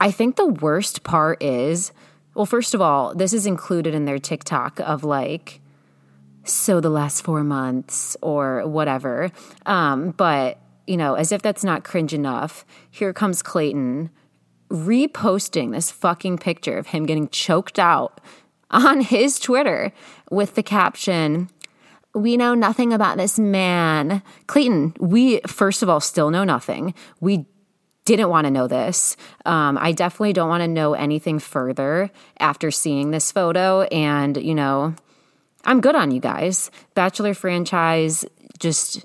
I 0.00 0.10
think 0.10 0.36
the 0.36 0.46
worst 0.46 1.02
part 1.02 1.42
is 1.42 1.92
well, 2.38 2.46
first 2.46 2.72
of 2.72 2.80
all, 2.80 3.16
this 3.16 3.32
is 3.32 3.46
included 3.46 3.94
in 3.94 4.04
their 4.04 4.20
TikTok 4.20 4.78
of 4.78 5.02
like, 5.02 5.60
so 6.44 6.80
the 6.80 6.88
last 6.88 7.24
four 7.24 7.42
months 7.42 8.16
or 8.22 8.64
whatever. 8.64 9.32
Um, 9.66 10.12
but, 10.12 10.60
you 10.88 10.96
know, 10.96 11.14
as 11.14 11.32
if 11.32 11.42
that's 11.42 11.64
not 11.64 11.84
cringe 11.84 12.14
enough, 12.14 12.64
here 12.90 13.12
comes 13.12 13.42
Clayton 13.42 14.10
reposting 14.70 15.72
this 15.72 15.90
fucking 15.90 16.38
picture 16.38 16.78
of 16.78 16.88
him 16.88 17.06
getting 17.06 17.28
choked 17.28 17.78
out 17.78 18.20
on 18.70 19.00
his 19.00 19.38
Twitter 19.38 19.92
with 20.30 20.54
the 20.54 20.62
caption, 20.62 21.48
we 22.14 22.36
know 22.36 22.54
nothing 22.54 22.92
about 22.92 23.16
this 23.16 23.38
man. 23.38 24.22
Clayton, 24.46 24.94
we, 24.98 25.40
first 25.46 25.82
of 25.82 25.88
all, 25.88 26.00
still 26.00 26.30
know 26.30 26.44
nothing. 26.44 26.94
We 27.20 27.46
didn't 28.04 28.30
want 28.30 28.46
to 28.46 28.50
know 28.50 28.66
this. 28.66 29.16
Um, 29.44 29.78
I 29.78 29.92
definitely 29.92 30.32
don't 30.32 30.48
want 30.48 30.62
to 30.62 30.68
know 30.68 30.94
anything 30.94 31.38
further 31.38 32.10
after 32.40 32.70
seeing 32.70 33.10
this 33.10 33.30
photo. 33.30 33.82
And, 33.82 34.36
you 34.38 34.54
know, 34.54 34.94
I'm 35.64 35.80
good 35.80 35.94
on 35.94 36.10
you 36.10 36.20
guys. 36.20 36.70
Bachelor 36.94 37.34
franchise, 37.34 38.24
just 38.58 39.04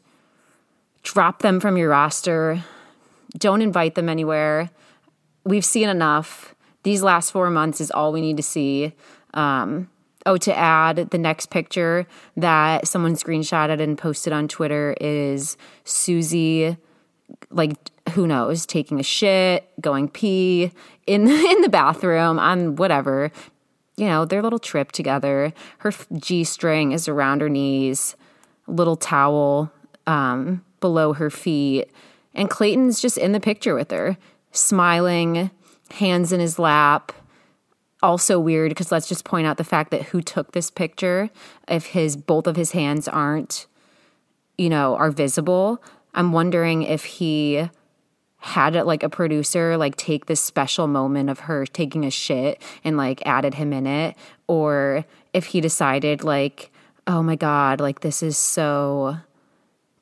drop 1.04 1.42
them 1.42 1.60
from 1.60 1.78
your 1.78 1.90
roster. 1.90 2.64
Don't 3.38 3.62
invite 3.62 3.96
them 3.96 4.10
anywhere. 4.10 4.70
We've 5.44 5.66
seen 5.66 5.90
enough. 5.90 6.56
These 6.84 7.04
last 7.04 7.32
four 7.32 7.50
months 7.50 7.80
is 7.80 7.92
all 7.92 8.12
we 8.12 8.22
need 8.22 8.38
to 8.38 8.44
see. 8.44 8.94
Um, 9.34 9.90
oh, 10.26 10.38
to 10.38 10.56
add, 10.56 11.10
the 11.12 11.18
next 11.18 11.50
picture 11.50 12.08
that 12.38 12.88
someone 12.88 13.16
screenshotted 13.16 13.82
and 13.82 13.98
posted 13.98 14.34
on 14.34 14.48
Twitter 14.48 14.96
is 15.00 15.58
Susie, 15.84 16.78
like 17.50 17.74
who 18.12 18.28
knows, 18.28 18.66
taking 18.66 19.00
a 19.00 19.04
shit, 19.04 19.70
going 19.82 20.10
pee 20.10 20.72
in 21.08 21.28
in 21.28 21.62
the 21.62 21.70
bathroom 21.70 22.40
on 22.40 22.76
whatever. 22.76 23.32
You 23.96 24.08
know, 24.08 24.26
their 24.26 24.42
little 24.42 24.60
trip 24.60 24.92
together. 24.92 25.54
Her 25.80 25.92
G 26.18 26.44
string 26.44 26.94
is 26.94 27.08
around 27.08 27.42
her 27.42 27.50
knees, 27.50 28.16
little 28.68 28.96
towel 28.96 29.72
um, 30.08 30.64
below 30.84 31.14
her 31.14 31.30
feet, 31.30 31.90
and 32.36 32.50
Clayton's 32.50 33.02
just 33.02 33.18
in 33.18 33.32
the 33.32 33.40
picture 33.40 33.74
with 33.74 33.90
her, 33.92 34.18
smiling, 34.52 35.50
hands 35.92 36.34
in 36.34 36.42
his 36.42 36.60
lap. 36.60 37.14
Also 38.02 38.38
weird 38.38 38.68
because 38.68 38.92
let's 38.92 39.08
just 39.08 39.24
point 39.24 39.48
out 39.48 39.56
the 39.56 39.64
fact 39.64 39.92
that 39.92 40.02
who 40.04 40.22
took 40.22 40.52
this 40.52 40.70
picture 40.70 41.30
if 41.70 41.86
his 41.86 42.18
both 42.18 42.48
of 42.48 42.58
his 42.58 42.74
hands 42.74 43.08
aren't 43.08 43.66
you 44.58 44.68
know 44.68 44.98
are 44.98 45.10
visible 45.10 45.82
i'm 46.14 46.34
wondering 46.34 46.84
if 46.84 47.06
he 47.06 47.70
had 48.40 48.76
it 48.76 48.84
like 48.84 49.04
a 49.04 49.10
producer 49.10 49.78
like 49.78 49.96
take 49.96 50.26
this 50.26 50.42
special 50.42 50.86
moment 50.86 51.30
of 51.30 51.40
her 51.40 51.66
taking 51.66 52.04
a 52.04 52.12
shit 52.12 52.62
and 52.84 52.98
like 52.98 53.26
added 53.26 53.54
him 53.54 53.72
in 53.72 53.88
it 53.88 54.18
or 54.48 55.06
if 55.32 55.46
he 55.46 55.62
decided 55.62 56.26
like 56.26 56.74
oh 57.08 57.24
my 57.24 57.38
god 57.38 57.80
like 57.80 58.02
this 58.02 58.22
is 58.22 58.38
so 58.38 59.16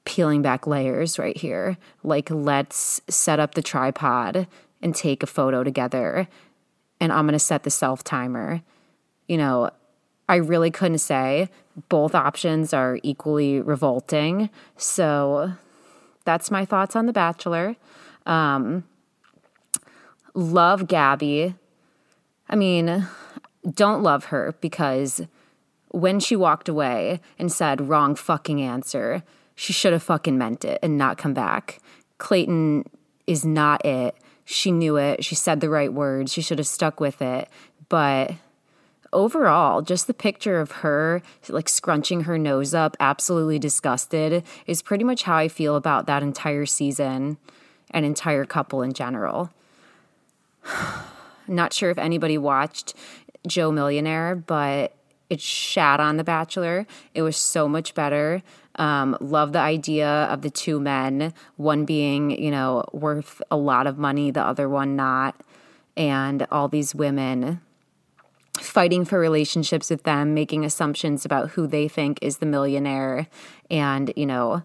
peeling 0.04 0.42
back 0.42 0.66
layers 0.66 1.20
right 1.20 1.38
here 1.38 1.78
like 2.04 2.30
let's 2.32 3.02
set 3.08 3.40
up 3.40 3.54
the 3.54 3.62
tripod 3.62 4.48
and 4.82 4.96
take 4.96 5.22
a 5.22 5.28
photo 5.28 5.64
together 5.64 6.28
and 7.02 7.12
I'm 7.12 7.26
going 7.26 7.34
to 7.34 7.40
set 7.40 7.64
the 7.64 7.72
self 7.72 8.04
timer. 8.06 8.62
You 9.28 9.38
know, 9.38 9.72
I 10.30 10.36
really 10.36 10.72
couldn't 10.72 11.00
say. 11.00 11.50
Both 11.90 12.14
options 12.14 12.74
are 12.74 13.00
equally 13.02 13.60
revolting. 13.60 14.50
So 14.78 15.54
that's 16.24 16.52
my 16.52 16.64
thoughts 16.64 16.96
on 16.96 17.08
The 17.08 17.14
Bachelor. 17.14 17.76
Um, 18.26 18.84
love 20.36 20.88
Gabby. 20.88 21.56
I 22.48 22.56
mean, 22.56 23.08
don't 23.70 24.04
love 24.04 24.26
her 24.26 24.54
because 24.62 25.22
when 25.90 26.20
she 26.20 26.36
walked 26.36 26.70
away 26.70 27.20
and 27.40 27.52
said 27.52 27.90
wrong 27.90 28.16
fucking 28.16 28.62
answer, 28.62 29.24
she 29.62 29.74
should 29.74 29.94
have 29.94 30.02
fucking 30.02 30.40
meant 30.40 30.66
it 30.66 30.80
and 30.82 30.98
not 30.98 31.20
come 31.20 31.36
back. 31.36 31.78
Clayton 32.18 32.84
is 33.28 33.46
not 33.46 33.86
it. 33.86 34.16
She 34.44 34.72
knew 34.72 34.98
it. 34.98 35.24
She 35.24 35.36
said 35.36 35.62
the 35.62 35.70
right 35.70 35.94
words. 35.94 36.34
She 36.34 36.42
should 36.42 36.58
have 36.58 36.66
stuck 36.66 37.00
with 37.00 37.22
it. 37.22 37.48
But 37.88 38.34
overall, 39.14 39.84
just 39.84 40.08
the 40.08 40.16
picture 40.16 40.60
of 40.60 40.72
her 40.72 41.22
like 41.48 41.70
scrunching 41.70 42.22
her 42.22 42.40
nose 42.40 42.74
up, 42.74 42.98
absolutely 43.00 43.60
disgusted, 43.60 44.44
is 44.66 44.82
pretty 44.82 45.04
much 45.04 45.24
how 45.24 45.36
I 45.36 45.48
feel 45.48 45.76
about 45.76 46.08
that 46.08 46.24
entire 46.24 46.66
season 46.66 47.38
and 47.92 48.04
entire 48.04 48.46
couple 48.46 48.82
in 48.82 48.94
general. 48.94 49.52
Not 51.48 51.72
sure 51.72 51.92
if 51.92 52.00
anybody 52.00 52.40
watched 52.40 52.96
Joe 53.46 53.72
Millionaire, 53.72 54.34
but 54.36 54.96
it 55.30 55.40
shat 55.40 56.00
on 56.00 56.18
The 56.18 56.24
Bachelor. 56.24 56.88
It 57.14 57.22
was 57.22 57.38
so 57.38 57.68
much 57.68 57.94
better. 57.94 58.42
Um, 58.76 59.18
love 59.20 59.52
the 59.52 59.60
idea 59.60 60.08
of 60.08 60.42
the 60.42 60.50
two 60.50 60.80
men, 60.80 61.34
one 61.58 61.86
being, 61.86 62.32
you 62.32 62.52
know, 62.52 62.86
worth 62.94 63.42
a 63.52 63.58
lot 63.58 63.86
of 63.86 63.98
money, 63.98 64.32
the 64.32 64.44
other 64.44 64.70
one 64.70 64.96
not. 64.96 65.36
And 65.98 66.48
all 66.52 66.68
these 66.68 66.96
women 66.96 67.62
fighting 68.60 69.06
for 69.06 69.20
relationships 69.20 69.90
with 69.90 70.04
them, 70.04 70.34
making 70.34 70.64
assumptions 70.64 71.26
about 71.26 71.52
who 71.52 71.68
they 71.68 71.88
think 71.88 72.20
is 72.22 72.38
the 72.38 72.46
millionaire, 72.46 73.28
and, 73.70 74.14
you 74.16 74.26
know, 74.26 74.64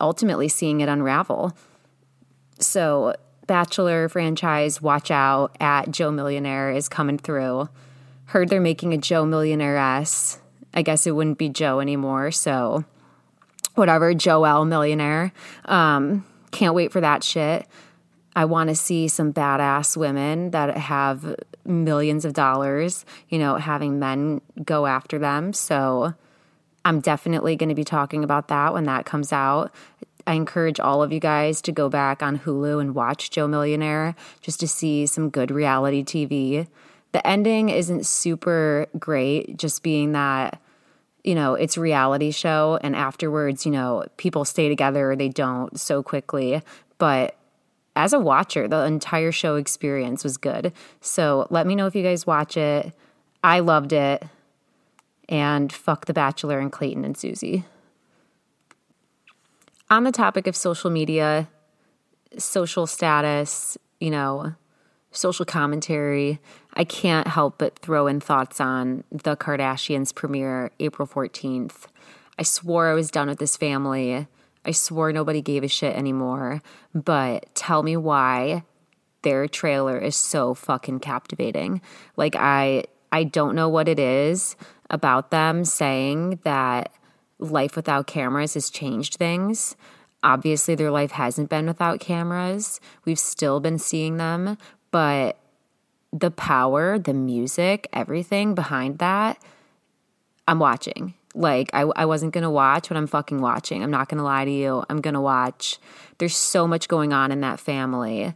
ultimately 0.00 0.48
seeing 0.48 0.80
it 0.80 0.88
unravel. 0.88 1.56
So, 2.58 3.14
Bachelor 3.46 4.08
franchise, 4.08 4.80
watch 4.80 5.10
out 5.10 5.56
at 5.58 5.90
Joe 5.90 6.12
Millionaire 6.12 6.70
is 6.70 6.88
coming 6.88 7.18
through. 7.18 7.68
Heard 8.26 8.48
they're 8.48 8.60
making 8.60 8.94
a 8.94 8.98
Joe 8.98 9.24
Millionaire 9.24 9.76
S. 9.76 10.38
I 10.72 10.82
guess 10.82 11.04
it 11.04 11.16
wouldn't 11.16 11.38
be 11.38 11.48
Joe 11.48 11.80
anymore. 11.80 12.30
So, 12.30 12.84
whatever, 13.74 14.14
Joel 14.14 14.64
Millionaire. 14.64 15.32
Um, 15.66 16.24
can't 16.50 16.74
wait 16.74 16.92
for 16.92 17.00
that 17.00 17.22
shit. 17.22 17.66
I 18.36 18.44
want 18.44 18.68
to 18.68 18.76
see 18.76 19.08
some 19.08 19.32
badass 19.32 19.96
women 19.96 20.50
that 20.52 20.76
have 20.76 21.34
millions 21.64 22.24
of 22.24 22.32
dollars, 22.32 23.04
you 23.28 23.38
know, 23.38 23.56
having 23.56 23.98
men 23.98 24.40
go 24.64 24.86
after 24.86 25.18
them. 25.18 25.52
So 25.52 26.14
I'm 26.84 27.00
definitely 27.00 27.56
going 27.56 27.68
to 27.68 27.74
be 27.74 27.84
talking 27.84 28.24
about 28.24 28.48
that 28.48 28.72
when 28.72 28.84
that 28.84 29.04
comes 29.04 29.32
out. 29.32 29.72
I 30.26 30.34
encourage 30.34 30.78
all 30.78 31.02
of 31.02 31.12
you 31.12 31.20
guys 31.20 31.60
to 31.62 31.72
go 31.72 31.88
back 31.88 32.22
on 32.22 32.38
Hulu 32.38 32.80
and 32.80 32.94
watch 32.94 33.30
Joe 33.30 33.48
Millionaire 33.48 34.14
just 34.40 34.60
to 34.60 34.68
see 34.68 35.06
some 35.06 35.30
good 35.30 35.50
reality 35.50 36.04
TV. 36.04 36.68
The 37.12 37.26
ending 37.26 37.68
isn't 37.68 38.06
super 38.06 38.86
great, 38.98 39.56
just 39.56 39.82
being 39.82 40.12
that, 40.12 40.60
you 41.24 41.34
know, 41.34 41.54
it's 41.54 41.76
reality 41.76 42.30
show 42.30 42.78
and 42.82 42.96
afterwards, 42.96 43.66
you 43.66 43.72
know, 43.72 44.04
people 44.16 44.44
stay 44.44 44.68
together 44.68 45.12
or 45.12 45.16
they 45.16 45.28
don't 45.28 45.78
so 45.78 46.02
quickly. 46.02 46.62
But 46.98 47.36
as 47.96 48.12
a 48.12 48.20
watcher, 48.20 48.68
the 48.68 48.84
entire 48.84 49.32
show 49.32 49.56
experience 49.56 50.24
was 50.24 50.36
good. 50.36 50.72
So 51.00 51.46
let 51.50 51.66
me 51.66 51.74
know 51.74 51.86
if 51.86 51.94
you 51.94 52.02
guys 52.02 52.26
watch 52.26 52.56
it. 52.56 52.92
I 53.42 53.60
loved 53.60 53.92
it. 53.92 54.24
And 55.28 55.72
fuck 55.72 56.06
The 56.06 56.14
Bachelor 56.14 56.58
and 56.58 56.72
Clayton 56.72 57.04
and 57.04 57.16
Susie. 57.16 57.64
On 59.88 60.04
the 60.04 60.12
topic 60.12 60.46
of 60.46 60.56
social 60.56 60.90
media, 60.90 61.48
social 62.38 62.86
status, 62.86 63.76
you 63.98 64.10
know, 64.10 64.54
social 65.10 65.44
commentary, 65.44 66.40
I 66.74 66.84
can't 66.84 67.26
help 67.26 67.58
but 67.58 67.78
throw 67.78 68.06
in 68.06 68.20
thoughts 68.20 68.60
on 68.60 69.04
the 69.10 69.36
Kardashians 69.36 70.14
premiere 70.14 70.70
April 70.78 71.06
14th. 71.06 71.86
I 72.38 72.42
swore 72.42 72.88
I 72.88 72.94
was 72.94 73.10
done 73.10 73.28
with 73.28 73.38
this 73.38 73.56
family. 73.56 74.26
I 74.64 74.70
swore 74.70 75.12
nobody 75.12 75.42
gave 75.42 75.64
a 75.64 75.68
shit 75.68 75.96
anymore. 75.96 76.62
But 76.94 77.54
tell 77.54 77.82
me 77.82 77.96
why 77.96 78.64
their 79.22 79.48
trailer 79.48 79.98
is 79.98 80.16
so 80.16 80.54
fucking 80.54 81.00
captivating. 81.00 81.80
Like 82.16 82.36
I 82.36 82.84
I 83.12 83.24
don't 83.24 83.54
know 83.54 83.68
what 83.68 83.88
it 83.88 83.98
is 83.98 84.56
about 84.88 85.30
them 85.30 85.64
saying 85.64 86.40
that 86.44 86.92
life 87.38 87.76
without 87.76 88.06
cameras 88.06 88.54
has 88.54 88.70
changed 88.70 89.16
things. 89.16 89.76
Obviously 90.22 90.74
their 90.74 90.90
life 90.90 91.12
hasn't 91.12 91.48
been 91.48 91.66
without 91.66 92.00
cameras. 92.00 92.80
We've 93.04 93.18
still 93.18 93.60
been 93.60 93.78
seeing 93.78 94.18
them, 94.18 94.58
but 94.90 95.38
the 96.12 96.30
power, 96.30 96.98
the 96.98 97.14
music, 97.14 97.88
everything 97.92 98.54
behind 98.54 98.98
that, 98.98 99.38
I'm 100.48 100.58
watching. 100.58 101.14
Like, 101.34 101.70
I, 101.72 101.82
I 101.82 102.06
wasn't 102.06 102.32
to 102.42 102.50
watch, 102.50 102.88
but 102.88 102.96
I'm 102.96 103.06
fucking 103.06 103.40
watching. 103.40 103.84
I'm 103.84 103.90
not 103.90 104.08
to 104.18 104.24
lie 104.24 104.44
to 104.44 104.50
you. 104.50 104.84
I'm 104.90 105.00
to 105.14 105.20
watch. 105.20 105.78
There's 106.18 106.36
so 106.36 106.66
much 106.66 106.88
going 106.88 107.12
on 107.12 107.30
in 107.30 107.40
that 107.42 107.60
family. 107.60 108.34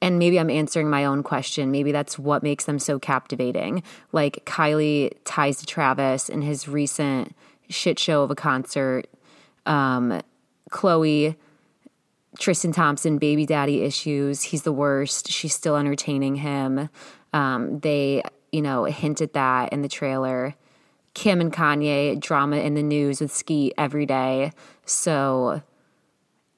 And 0.00 0.18
maybe 0.18 0.38
I'm 0.38 0.50
answering 0.50 0.88
my 0.88 1.04
own 1.04 1.22
question. 1.22 1.70
Maybe 1.70 1.90
that's 1.90 2.18
what 2.18 2.42
makes 2.42 2.64
them 2.64 2.78
so 2.78 2.98
captivating. 2.98 3.82
Like 4.12 4.44
Kylie 4.44 5.12
ties 5.24 5.58
to 5.58 5.66
Travis 5.66 6.28
in 6.28 6.42
his 6.42 6.68
recent 6.68 7.34
shit 7.68 7.98
show 7.98 8.22
of 8.22 8.30
a 8.30 8.34
concert. 8.34 9.06
Um, 9.66 10.20
Khloe 10.70 11.36
Tristan 12.38 12.72
Thompson 12.72 13.18
baby 13.18 13.46
daddy 13.46 13.82
issues. 13.82 14.42
He's 14.42 14.62
the 14.62 14.72
worst. 14.72 15.30
She's 15.30 15.54
still 15.54 15.76
entertaining 15.76 16.36
him. 16.36 16.88
Um, 17.32 17.80
they, 17.80 18.22
you 18.50 18.62
know, 18.62 18.84
hinted 18.84 19.34
that 19.34 19.72
in 19.72 19.82
the 19.82 19.88
trailer. 19.88 20.54
Kim 21.14 21.40
and 21.40 21.52
Kanye 21.52 22.18
drama 22.18 22.56
in 22.56 22.74
the 22.74 22.82
news 22.82 23.20
with 23.20 23.32
Skete 23.32 23.74
every 23.76 24.06
day. 24.06 24.52
So 24.86 25.62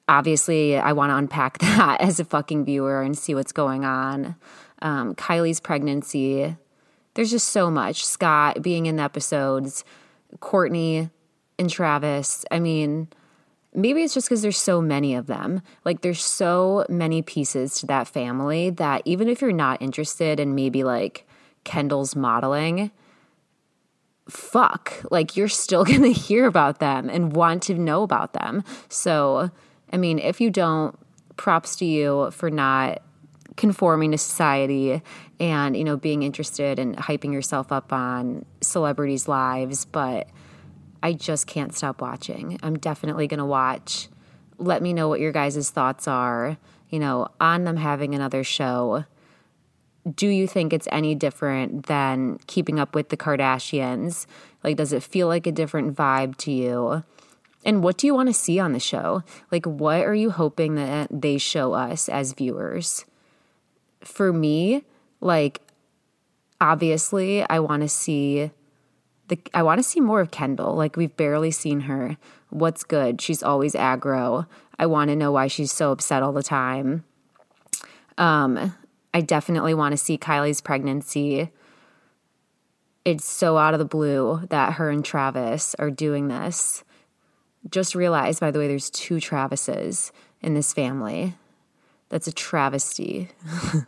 obviously, 0.07 0.77
I 0.77 0.93
want 0.93 1.11
to 1.11 1.17
unpack 1.17 1.57
that 1.59 2.01
as 2.01 2.19
a 2.19 2.25
fucking 2.25 2.65
viewer 2.65 3.01
and 3.01 3.17
see 3.17 3.35
what's 3.35 3.51
going 3.51 3.83
on. 3.83 4.35
Um, 4.81 5.15
Kylie's 5.15 5.59
pregnancy. 5.59 6.55
There's 7.13 7.31
just 7.31 7.49
so 7.49 7.71
much. 7.71 8.05
Scott 8.05 8.61
being 8.61 8.85
in 8.85 8.97
the 8.97 9.03
episodes, 9.03 9.83
Kourtney 10.39 11.09
and 11.57 11.69
Travis. 11.69 12.45
I 12.51 12.59
mean, 12.59 13.07
maybe 13.75 14.03
it's 14.03 14.13
just 14.13 14.27
because 14.27 14.41
there's 14.41 14.57
so 14.57 14.81
many 14.81 15.15
of 15.15 15.27
them. 15.27 15.61
Like 15.83 16.01
there's 16.01 16.23
so 16.23 16.85
many 16.89 17.21
pieces 17.21 17.79
to 17.79 17.85
that 17.87 18.07
family 18.07 18.69
that 18.71 19.01
even 19.05 19.27
if 19.27 19.41
you're 19.41 19.51
not 19.51 19.81
interested 19.81 20.39
in 20.39 20.55
maybe 20.55 20.83
like 20.83 21.27
Kendall's 21.63 22.15
modeling, 22.15 22.91
fuck, 24.29 24.93
like 25.11 25.35
you're 25.35 25.47
still 25.47 25.85
to 26.03 26.11
hear 26.11 26.45
about 26.45 26.79
them 26.79 27.09
and 27.09 27.35
want 27.35 27.63
to 27.63 27.75
know 27.75 28.03
about 28.03 28.33
them. 28.33 28.63
So, 28.89 29.51
I 29.91 29.97
mean, 29.97 30.19
if 30.19 30.41
you 30.41 30.49
don't, 30.49 30.97
props 31.37 31.75
to 31.77 31.85
you 31.85 32.31
for 32.31 32.49
not 32.49 33.01
conforming 33.57 34.11
to 34.11 34.17
society 34.17 35.01
and, 35.39 35.75
you 35.75 35.83
know, 35.83 35.97
being 35.97 36.23
interested 36.23 36.79
and 36.79 36.95
in 36.95 37.01
hyping 37.01 37.33
yourself 37.33 37.71
up 37.71 37.91
on 37.91 38.45
celebrities' 38.61 39.27
lives, 39.27 39.85
but 39.85 40.29
I 41.05 41.13
just 41.13 41.45
can't 41.45 41.71
stop 41.75 42.01
watching. 42.01 42.57
I'm 42.63 42.79
definitely 42.79 43.27
going 43.27 43.37
to 43.37 43.45
watch. 43.45 44.07
Let 44.57 44.81
me 44.81 44.91
know 44.91 45.07
what 45.07 45.19
your 45.19 45.31
guys' 45.31 45.69
thoughts 45.69 46.07
are, 46.07 46.57
you 46.89 46.97
know, 46.97 47.27
on 47.39 47.63
them 47.63 47.77
having 47.77 48.15
another 48.15 48.43
show. 48.43 49.05
Do 50.11 50.27
you 50.27 50.47
think 50.47 50.73
it's 50.73 50.87
any 50.91 51.13
different 51.13 51.85
than 51.85 52.39
keeping 52.47 52.79
up 52.79 52.95
with 52.95 53.09
the 53.09 53.17
Kardashians? 53.17 54.25
Like, 54.63 54.77
does 54.77 54.93
it 54.93 55.03
feel 55.03 55.27
like 55.27 55.45
a 55.45 55.51
different 55.51 55.95
vibe 55.95 56.37
to 56.37 56.51
you? 56.51 57.03
And 57.63 57.83
what 57.83 57.99
do 57.99 58.07
you 58.07 58.15
want 58.15 58.29
to 58.29 58.33
see 58.33 58.57
on 58.59 58.71
the 58.73 58.79
show? 58.79 59.21
Like, 59.51 59.67
what 59.67 60.01
are 60.01 60.15
you 60.15 60.31
hoping 60.31 60.73
that 60.73 61.09
they 61.11 61.37
show 61.37 61.73
us 61.73 62.09
as 62.09 62.33
viewers? 62.33 63.05
For 64.01 64.33
me, 64.33 64.83
like, 65.21 65.61
obviously, 66.59 67.47
I 67.47 67.59
want 67.59 67.83
to 67.83 67.89
see 67.89 68.49
the 69.27 69.39
I 69.53 69.63
want 69.63 69.79
to 69.79 69.83
see 69.83 69.99
more 69.99 70.21
of 70.21 70.31
Kendall. 70.31 70.75
Like 70.75 70.95
we've 70.95 71.15
barely 71.15 71.51
seen 71.51 71.81
her. 71.81 72.17
What's 72.49 72.83
good? 72.83 73.21
She's 73.21 73.43
always 73.43 73.73
aggro. 73.73 74.47
I 74.77 74.85
want 74.85 75.09
to 75.09 75.15
know 75.15 75.31
why 75.31 75.47
she's 75.47 75.71
so 75.71 75.91
upset 75.91 76.23
all 76.23 76.33
the 76.33 76.43
time. 76.43 77.03
Um, 78.17 78.75
I 79.13 79.21
definitely 79.21 79.73
want 79.73 79.93
to 79.93 79.97
see 79.97 80.17
Kylie's 80.17 80.61
pregnancy. 80.61 81.51
It's 83.03 83.25
so 83.25 83.57
out 83.57 83.73
of 83.73 83.79
the 83.79 83.85
blue 83.85 84.41
that 84.49 84.73
her 84.73 84.89
and 84.89 85.05
Travis 85.05 85.75
are 85.75 85.91
doing 85.91 86.27
this. 86.27 86.83
Just 87.69 87.95
realized, 87.95 88.39
by 88.39 88.51
the 88.51 88.59
way, 88.59 88.67
there's 88.67 88.89
two 88.89 89.15
Travises 89.15 90.11
in 90.41 90.53
this 90.53 90.73
family. 90.73 91.35
That's 92.09 92.27
a 92.27 92.31
travesty. 92.31 93.29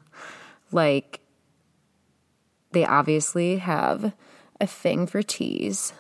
like, 0.72 1.20
they 2.72 2.86
obviously 2.86 3.58
have 3.58 4.14
a 4.60 4.68
thing 4.68 5.08
for 5.08 5.22
teas. 5.22 5.94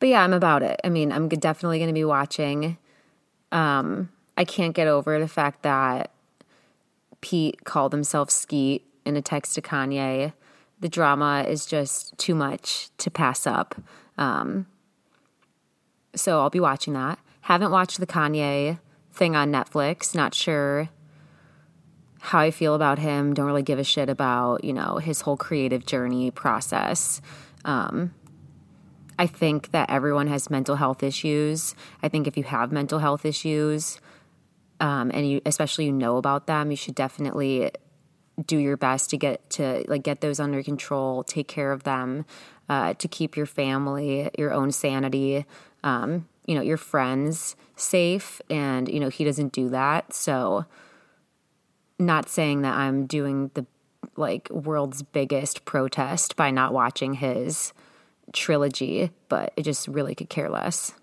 But 0.00 0.10
yeah, 0.10 0.22
I'm 0.22 0.32
about 0.32 0.62
it. 0.62 0.80
I 0.84 0.88
mean, 0.88 1.12
I'm 1.12 1.28
definitely 1.28 1.78
going 1.78 1.88
to 1.88 1.94
be 1.94 2.04
watching. 2.04 2.78
Um, 3.50 4.10
I 4.36 4.44
can't 4.44 4.74
get 4.74 4.86
over 4.86 5.18
the 5.18 5.28
fact 5.28 5.62
that 5.62 6.12
Pete 7.20 7.64
called 7.64 7.92
himself 7.92 8.30
Skete 8.30 8.84
in 9.04 9.16
a 9.16 9.22
text 9.22 9.54
to 9.56 9.62
Kanye. 9.62 10.32
The 10.80 10.88
drama 10.88 11.44
is 11.48 11.66
just 11.66 12.16
too 12.18 12.36
much 12.36 12.90
to 12.98 13.10
pass 13.10 13.46
up. 13.46 13.74
Um, 14.16 14.66
so 16.14 16.40
I'll 16.40 16.50
be 16.50 16.60
watching 16.60 16.92
that. 16.92 17.18
Haven't 17.42 17.72
watched 17.72 17.98
the 17.98 18.06
Kanye 18.06 18.78
thing 19.12 19.34
on 19.34 19.50
Netflix. 19.50 20.14
Not 20.14 20.34
sure 20.34 20.88
how 22.28 22.40
I 22.40 22.50
feel 22.50 22.74
about 22.74 22.98
him. 22.98 23.32
Don't 23.32 23.46
really 23.46 23.62
give 23.62 23.78
a 23.78 23.84
shit 23.84 24.10
about, 24.10 24.62
you 24.62 24.74
know, 24.74 24.98
his 24.98 25.22
whole 25.22 25.38
creative 25.38 25.86
journey 25.86 26.30
process. 26.30 27.22
Um, 27.64 28.12
I 29.18 29.26
think 29.26 29.70
that 29.70 29.88
everyone 29.88 30.26
has 30.26 30.50
mental 30.50 30.76
health 30.76 31.02
issues. 31.02 31.74
I 32.02 32.10
think 32.10 32.26
if 32.26 32.36
you 32.36 32.44
have 32.44 32.70
mental 32.70 32.98
health 32.98 33.24
issues, 33.24 33.98
um, 34.78 35.10
and 35.14 35.26
you 35.28 35.40
especially 35.46 35.86
you 35.86 35.92
know 35.92 36.18
about 36.18 36.46
them, 36.46 36.70
you 36.70 36.76
should 36.76 36.94
definitely 36.94 37.70
do 38.44 38.58
your 38.58 38.76
best 38.76 39.08
to 39.10 39.16
get 39.16 39.48
to 39.50 39.84
like 39.88 40.02
get 40.02 40.20
those 40.20 40.38
under 40.38 40.62
control, 40.62 41.24
take 41.24 41.48
care 41.48 41.72
of 41.72 41.84
them, 41.84 42.26
uh, 42.68 42.92
to 42.94 43.08
keep 43.08 43.38
your 43.38 43.46
family, 43.46 44.28
your 44.36 44.52
own 44.52 44.70
sanity, 44.70 45.46
um, 45.82 46.28
you 46.44 46.54
know, 46.54 46.60
your 46.60 46.76
friends 46.76 47.56
safe. 47.74 48.42
And 48.50 48.86
you 48.86 49.00
know 49.00 49.08
he 49.08 49.24
doesn't 49.24 49.52
do 49.54 49.70
that, 49.70 50.12
so 50.12 50.66
not 51.98 52.28
saying 52.28 52.62
that 52.62 52.74
I'm 52.74 53.06
doing 53.06 53.50
the 53.54 53.66
like 54.16 54.48
world's 54.50 55.02
biggest 55.02 55.64
protest 55.64 56.36
by 56.36 56.50
not 56.50 56.72
watching 56.72 57.14
his 57.14 57.72
trilogy, 58.32 59.10
but 59.28 59.52
it 59.56 59.62
just 59.62 59.88
really 59.88 60.14
could 60.14 60.28
care 60.28 60.48
less. 60.48 60.94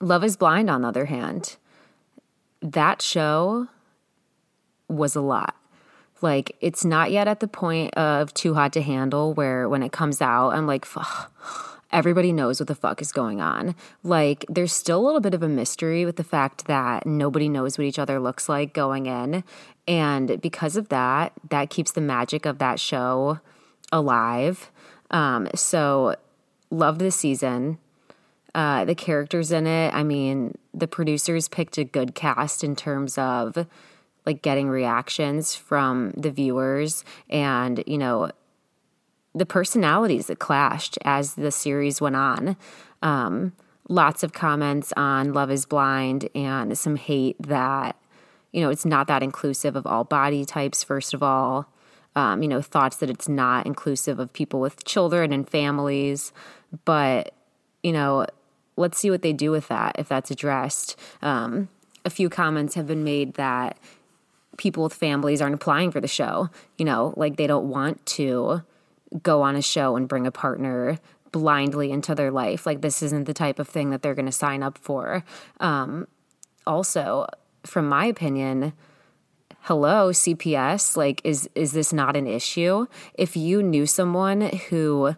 Love 0.00 0.24
is 0.24 0.36
Blind, 0.36 0.68
on 0.68 0.82
the 0.82 0.88
other 0.88 1.06
hand, 1.06 1.56
that 2.60 3.00
show 3.00 3.68
was 4.88 5.16
a 5.16 5.20
lot. 5.20 5.56
Like, 6.22 6.56
it's 6.60 6.84
not 6.84 7.10
yet 7.10 7.28
at 7.28 7.40
the 7.40 7.48
point 7.48 7.94
of 7.94 8.32
Too 8.34 8.54
Hot 8.54 8.72
to 8.72 8.82
Handle 8.82 9.34
where 9.34 9.68
when 9.68 9.82
it 9.82 9.92
comes 9.92 10.20
out, 10.22 10.50
I'm 10.50 10.66
like, 10.66 10.86
everybody 11.92 12.32
knows 12.32 12.60
what 12.60 12.68
the 12.68 12.74
fuck 12.74 13.00
is 13.00 13.12
going 13.12 13.40
on. 13.40 13.74
Like, 14.02 14.44
there's 14.48 14.72
still 14.72 15.00
a 15.00 15.04
little 15.04 15.20
bit 15.20 15.34
of 15.34 15.42
a 15.42 15.48
mystery 15.48 16.04
with 16.04 16.16
the 16.16 16.24
fact 16.24 16.66
that 16.66 17.06
nobody 17.06 17.48
knows 17.48 17.78
what 17.78 17.86
each 17.86 17.98
other 17.98 18.20
looks 18.20 18.48
like 18.48 18.72
going 18.72 19.06
in. 19.06 19.44
And 19.86 20.40
because 20.40 20.76
of 20.76 20.88
that, 20.88 21.32
that 21.50 21.70
keeps 21.70 21.92
the 21.92 22.00
magic 22.00 22.46
of 22.46 22.58
that 22.58 22.80
show 22.80 23.40
alive. 23.92 24.70
Um, 25.10 25.48
so, 25.54 26.16
loved 26.70 27.00
the 27.00 27.10
season. 27.10 27.78
Uh, 28.54 28.84
the 28.84 28.94
characters 28.94 29.52
in 29.52 29.66
it, 29.66 29.92
I 29.92 30.02
mean, 30.02 30.56
the 30.72 30.88
producers 30.88 31.46
picked 31.46 31.76
a 31.76 31.84
good 31.84 32.14
cast 32.14 32.64
in 32.64 32.74
terms 32.74 33.18
of 33.18 33.66
like 34.24 34.42
getting 34.42 34.68
reactions 34.68 35.54
from 35.54 36.12
the 36.16 36.30
viewers 36.30 37.04
and, 37.28 37.84
you 37.86 37.98
know, 37.98 38.30
the 39.36 39.46
personalities 39.46 40.28
that 40.28 40.38
clashed 40.38 40.98
as 41.04 41.34
the 41.34 41.50
series 41.50 42.00
went 42.00 42.16
on. 42.16 42.56
Um, 43.02 43.52
lots 43.86 44.22
of 44.22 44.32
comments 44.32 44.94
on 44.96 45.34
Love 45.34 45.50
is 45.50 45.66
Blind 45.66 46.30
and 46.34 46.76
some 46.76 46.96
hate 46.96 47.36
that, 47.42 47.96
you 48.52 48.62
know, 48.62 48.70
it's 48.70 48.86
not 48.86 49.06
that 49.08 49.22
inclusive 49.22 49.76
of 49.76 49.86
all 49.86 50.04
body 50.04 50.46
types, 50.46 50.82
first 50.82 51.12
of 51.12 51.22
all. 51.22 51.68
Um, 52.16 52.42
you 52.42 52.48
know, 52.48 52.62
thoughts 52.62 52.96
that 52.96 53.10
it's 53.10 53.28
not 53.28 53.66
inclusive 53.66 54.18
of 54.18 54.32
people 54.32 54.58
with 54.58 54.86
children 54.86 55.34
and 55.34 55.46
families. 55.46 56.32
But, 56.86 57.34
you 57.82 57.92
know, 57.92 58.24
let's 58.78 58.96
see 58.96 59.10
what 59.10 59.20
they 59.20 59.34
do 59.34 59.50
with 59.50 59.68
that 59.68 59.96
if 59.98 60.08
that's 60.08 60.30
addressed. 60.30 60.98
Um, 61.20 61.68
a 62.06 62.10
few 62.10 62.30
comments 62.30 62.74
have 62.74 62.86
been 62.86 63.04
made 63.04 63.34
that 63.34 63.76
people 64.56 64.84
with 64.84 64.94
families 64.94 65.42
aren't 65.42 65.56
applying 65.56 65.90
for 65.90 66.00
the 66.00 66.08
show. 66.08 66.48
You 66.78 66.86
know, 66.86 67.12
like 67.18 67.36
they 67.36 67.46
don't 67.46 67.68
want 67.68 68.04
to 68.06 68.62
go 69.22 69.42
on 69.42 69.56
a 69.56 69.62
show 69.62 69.96
and 69.96 70.08
bring 70.08 70.26
a 70.26 70.32
partner 70.32 70.98
blindly 71.32 71.90
into 71.90 72.14
their 72.14 72.30
life. 72.30 72.66
Like 72.66 72.80
this 72.80 73.02
isn't 73.02 73.24
the 73.24 73.34
type 73.34 73.58
of 73.58 73.68
thing 73.68 73.90
that 73.90 74.02
they're 74.02 74.14
going 74.14 74.26
to 74.26 74.32
sign 74.32 74.62
up 74.62 74.78
for. 74.78 75.24
Um, 75.60 76.08
also, 76.66 77.26
from 77.64 77.88
my 77.88 78.06
opinion, 78.06 78.72
hello 79.62 80.10
CPS, 80.10 80.96
like 80.96 81.20
is 81.24 81.48
is 81.54 81.72
this 81.72 81.92
not 81.92 82.16
an 82.16 82.26
issue? 82.26 82.86
If 83.14 83.36
you 83.36 83.62
knew 83.62 83.86
someone 83.86 84.42
who 84.70 85.16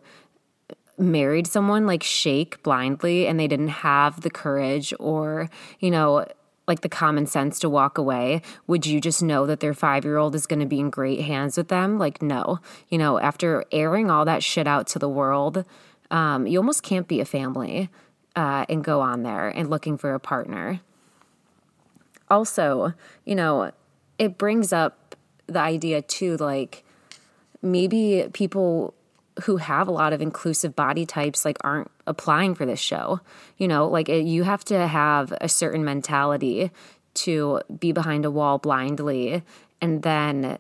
married 0.99 1.47
someone 1.47 1.87
like 1.87 2.03
Shake 2.03 2.63
blindly 2.63 3.27
and 3.27 3.39
they 3.39 3.47
didn't 3.47 3.69
have 3.69 4.23
the 4.23 4.31
courage 4.31 4.93
or, 4.99 5.49
you 5.79 5.91
know, 5.91 6.27
like 6.69 6.83
the 6.83 6.89
common 6.89 7.27
sense 7.27 7.59
to 7.61 7.69
walk 7.69 7.99
away, 7.99 8.43
would 8.67 8.87
you 8.87 9.01
just 9.01 9.23
know 9.23 9.47
that 9.47 9.61
their 9.61 9.75
five 9.75 10.05
year 10.05 10.19
old 10.19 10.35
is 10.35 10.47
going 10.47 10.61
to 10.61 10.67
be 10.67 10.79
in 10.79 10.91
great 10.91 11.23
hands 11.23 11.57
with 11.57 11.69
them? 11.69 11.99
Like, 11.99 12.23
no. 12.23 12.61
You 12.89 12.99
know, 12.99 13.19
after 13.19 13.65
airing 13.73 14.11
all 14.11 14.25
that 14.27 14.43
shit 14.43 14.67
out 14.67 14.87
to 14.89 14.99
the 14.99 15.09
world, 15.09 15.65
um, 16.11 16.47
you 16.47 16.59
almost 16.59 16.83
can't 16.83 17.09
be 17.09 17.21
a 17.21 17.25
family 17.25 17.89
uh, 18.37 18.67
and 18.69 18.85
go 18.85 19.01
on 19.01 19.23
there 19.23 19.49
and 19.49 19.69
looking 19.69 19.97
for 19.97 20.15
a 20.15 20.21
partner. 20.21 20.81
Also, 22.31 22.93
you 23.25 23.35
know, 23.35 23.73
it 24.19 24.39
brings 24.39 24.73
up 24.73 25.17
the 25.47 25.61
idea 25.61 26.03
too, 26.03 26.37
like 26.37 26.85
maybe 27.63 28.29
people 28.33 28.95
who 29.43 29.57
have 29.59 29.89
a 29.89 29.93
lot 29.93 30.13
of 30.13 30.21
inclusive 30.21 30.75
body 30.75 31.07
types 31.07 31.45
like 31.45 31.59
aren't 31.63 31.91
applying 32.07 32.55
for 32.55 32.67
this 32.67 32.81
show. 32.81 33.21
You 33.57 33.69
know, 33.69 33.89
like 33.89 34.09
it, 34.09 34.25
you 34.25 34.43
have 34.45 34.65
to 34.67 34.87
have 34.87 35.33
a 35.41 35.49
certain 35.49 35.85
mentality 35.85 36.71
to 37.15 37.61
be 37.79 37.93
behind 37.93 38.25
a 38.25 38.31
wall 38.31 38.59
blindly 38.59 39.43
and 39.81 40.03
then 40.03 40.59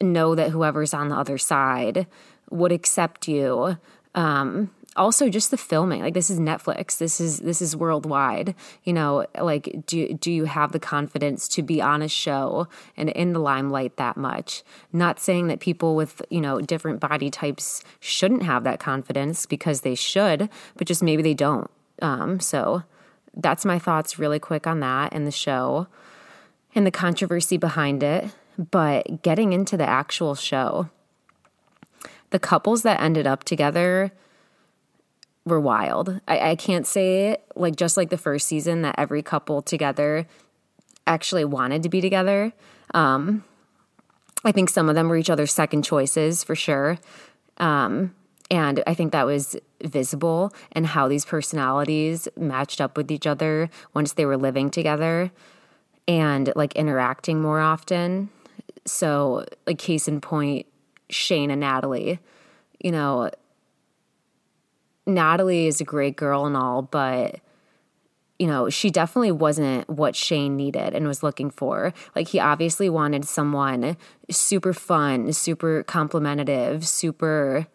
know 0.00 0.34
that 0.34 0.50
whoever's 0.50 0.94
on 0.94 1.08
the 1.08 1.16
other 1.16 1.38
side 1.38 2.06
would 2.50 2.72
accept 2.72 3.28
you 3.28 3.78
um, 4.14 4.70
also 4.96 5.28
just 5.28 5.50
the 5.50 5.56
filming 5.56 6.02
like 6.02 6.14
this 6.14 6.28
is 6.28 6.38
netflix 6.38 6.98
this 6.98 7.20
is 7.20 7.38
this 7.38 7.62
is 7.62 7.74
worldwide 7.74 8.54
you 8.84 8.92
know 8.92 9.24
like 9.40 9.86
do 9.86 10.12
do 10.14 10.30
you 10.30 10.44
have 10.44 10.72
the 10.72 10.78
confidence 10.78 11.48
to 11.48 11.62
be 11.62 11.80
on 11.80 12.02
a 12.02 12.08
show 12.08 12.68
and 12.96 13.08
in 13.10 13.32
the 13.32 13.38
limelight 13.38 13.96
that 13.96 14.16
much? 14.16 14.62
Not 14.92 15.20
saying 15.20 15.48
that 15.48 15.60
people 15.60 15.96
with 15.96 16.22
you 16.30 16.40
know 16.40 16.60
different 16.60 17.00
body 17.00 17.30
types 17.30 17.82
shouldn't 18.00 18.42
have 18.42 18.64
that 18.64 18.80
confidence 18.80 19.46
because 19.46 19.80
they 19.80 19.94
should 19.94 20.48
but 20.76 20.86
just 20.86 21.02
maybe 21.02 21.22
they 21.22 21.34
don't. 21.34 21.70
Um, 22.00 22.40
so 22.40 22.82
that's 23.34 23.64
my 23.64 23.78
thoughts 23.78 24.18
really 24.18 24.38
quick 24.38 24.66
on 24.66 24.80
that 24.80 25.12
and 25.12 25.26
the 25.26 25.32
show 25.32 25.86
and 26.74 26.86
the 26.86 26.90
controversy 26.90 27.56
behind 27.56 28.02
it. 28.02 28.30
But 28.58 29.22
getting 29.22 29.52
into 29.52 29.76
the 29.76 29.88
actual 29.88 30.34
show 30.34 30.90
the 32.30 32.38
couples 32.38 32.82
that 32.82 33.00
ended 33.00 33.26
up 33.26 33.44
together 33.44 34.10
were 35.44 35.60
wild. 35.60 36.20
I, 36.28 36.50
I 36.50 36.56
can't 36.56 36.86
say 36.86 37.30
it 37.30 37.44
like 37.56 37.76
just 37.76 37.96
like 37.96 38.10
the 38.10 38.18
first 38.18 38.46
season 38.46 38.82
that 38.82 38.94
every 38.98 39.22
couple 39.22 39.62
together 39.62 40.26
actually 41.06 41.44
wanted 41.44 41.82
to 41.82 41.88
be 41.88 42.00
together. 42.00 42.52
Um, 42.94 43.44
I 44.44 44.52
think 44.52 44.70
some 44.70 44.88
of 44.88 44.94
them 44.94 45.08
were 45.08 45.16
each 45.16 45.30
other's 45.30 45.52
second 45.52 45.82
choices 45.82 46.44
for 46.44 46.54
sure. 46.54 46.98
Um, 47.58 48.14
and 48.50 48.82
I 48.86 48.94
think 48.94 49.12
that 49.12 49.26
was 49.26 49.56
visible 49.82 50.52
and 50.72 50.86
how 50.86 51.08
these 51.08 51.24
personalities 51.24 52.28
matched 52.36 52.80
up 52.80 52.96
with 52.96 53.10
each 53.10 53.26
other 53.26 53.70
once 53.94 54.12
they 54.12 54.26
were 54.26 54.36
living 54.36 54.70
together 54.70 55.30
and 56.06 56.52
like 56.54 56.74
interacting 56.74 57.40
more 57.40 57.60
often. 57.60 58.28
So, 58.84 59.46
like, 59.66 59.78
case 59.78 60.08
in 60.08 60.20
point, 60.20 60.66
Shayne 61.08 61.50
and 61.50 61.60
Natalie, 61.60 62.18
you 62.80 62.90
know, 62.90 63.30
Natalie 65.06 65.66
is 65.66 65.80
a 65.80 65.84
great 65.84 66.16
girl 66.16 66.46
and 66.46 66.56
all, 66.56 66.82
but 66.82 67.40
you 68.38 68.48
know, 68.48 68.68
she 68.68 68.90
definitely 68.90 69.30
wasn't 69.30 69.88
what 69.88 70.16
Shayne 70.16 70.56
needed 70.56 70.94
and 70.94 71.06
was 71.06 71.22
looking 71.22 71.48
for. 71.48 71.94
Like 72.16 72.26
he 72.26 72.40
obviously 72.40 72.90
wanted 72.90 73.24
someone 73.24 73.96
super 74.30 74.72
fun, 74.72 75.32
super 75.32 75.84
complimentative, 75.84 76.84
super 76.84 77.68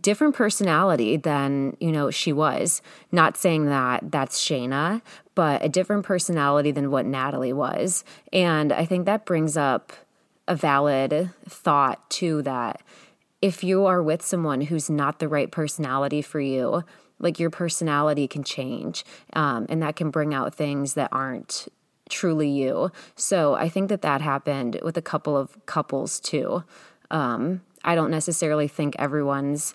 different 0.00 0.36
personality 0.36 1.16
than, 1.16 1.76
you 1.80 1.90
know, 1.90 2.10
she 2.10 2.32
was. 2.32 2.80
Not 3.10 3.36
saying 3.36 3.66
that 3.66 4.12
that's 4.12 4.40
Shaina, 4.40 5.02
but 5.34 5.64
a 5.64 5.68
different 5.68 6.04
personality 6.04 6.70
than 6.70 6.92
what 6.92 7.04
Natalie 7.04 7.52
was. 7.52 8.04
And 8.32 8.72
I 8.72 8.84
think 8.84 9.04
that 9.06 9.26
brings 9.26 9.56
up 9.56 9.92
a 10.46 10.54
valid 10.54 11.30
thought 11.48 12.08
too 12.08 12.42
that 12.42 12.82
if 13.42 13.64
you 13.64 13.84
are 13.86 14.02
with 14.02 14.22
someone 14.22 14.62
who's 14.62 14.88
not 14.88 15.18
the 15.18 15.28
right 15.28 15.50
personality 15.50 16.22
for 16.22 16.40
you, 16.40 16.84
like 17.18 17.38
your 17.38 17.50
personality 17.50 18.28
can 18.28 18.44
change 18.44 19.04
um, 19.34 19.66
and 19.68 19.82
that 19.82 19.96
can 19.96 20.10
bring 20.10 20.32
out 20.32 20.54
things 20.54 20.94
that 20.94 21.08
aren't 21.12 21.68
truly 22.08 22.48
you. 22.48 22.90
So 23.16 23.54
I 23.54 23.68
think 23.68 23.88
that 23.88 24.02
that 24.02 24.20
happened 24.20 24.78
with 24.82 24.96
a 24.96 25.02
couple 25.02 25.36
of 25.36 25.66
couples 25.66 26.20
too. 26.20 26.62
Um, 27.10 27.62
I 27.84 27.94
don't 27.94 28.10
necessarily 28.10 28.68
think 28.68 28.94
everyone's 28.98 29.74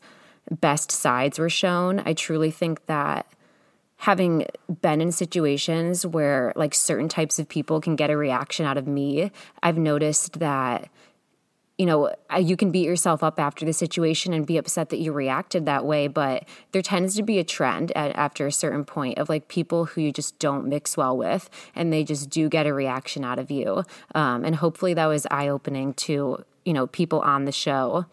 best 0.50 0.92
sides 0.92 1.38
were 1.38 1.50
shown. 1.50 2.02
I 2.06 2.14
truly 2.14 2.52
think 2.52 2.86
that 2.86 3.28
having 3.98 4.46
been 4.82 5.02
in 5.02 5.12
situations 5.12 6.06
where 6.06 6.54
like 6.56 6.74
certain 6.74 7.10
types 7.10 7.40
of 7.40 7.50
people 7.50 7.82
can 7.82 7.96
get 7.96 8.10
a 8.10 8.18
reaction 8.18 8.66
out 8.66 8.78
of 8.78 8.88
me, 8.88 9.32
I've 9.64 9.78
noticed 9.78 10.40
that 10.40 10.90
you 11.78 11.86
know, 11.86 12.12
you 12.40 12.58
can 12.58 12.72
beat 12.72 12.86
yourself 12.86 13.22
up 13.22 13.40
after 13.40 13.64
the 13.64 13.74
situation 13.74 14.34
and 14.34 14.48
be 14.48 14.58
upset 14.58 14.90
that 14.90 14.98
you 14.98 15.12
reacted 15.12 15.68
that 15.68 15.86
way, 15.86 16.08
but 16.08 16.48
there 16.72 16.82
tends 16.82 17.16
to 17.16 17.22
be 17.22 17.38
a 17.38 17.44
trend 17.44 17.92
at, 17.96 18.16
after 18.16 18.48
a 18.48 18.52
certain 18.52 18.84
point 18.84 19.20
of 19.20 19.30
like 19.30 19.48
people 19.48 19.86
who 19.86 20.02
you 20.02 20.12
just 20.12 20.40
don't 20.40 20.66
mix 20.66 20.98
well 20.98 21.16
with, 21.16 21.52
and 21.76 21.94
they 21.94 22.04
just 22.04 22.32
do 22.32 22.50
get 22.50 22.66
a 22.66 22.74
reaction 22.74 23.24
out 23.24 23.38
of 23.38 23.52
you. 23.52 23.84
Um, 24.16 24.44
and 24.44 24.56
hopefully 24.56 24.96
that 24.96 25.06
was 25.06 25.28
eye 25.30 25.50
opening 25.50 25.94
to, 25.96 26.44
you 26.66 26.74
know, 26.74 26.88
people 26.88 27.20
on 27.20 27.46
the 27.46 27.52
show 27.52 28.06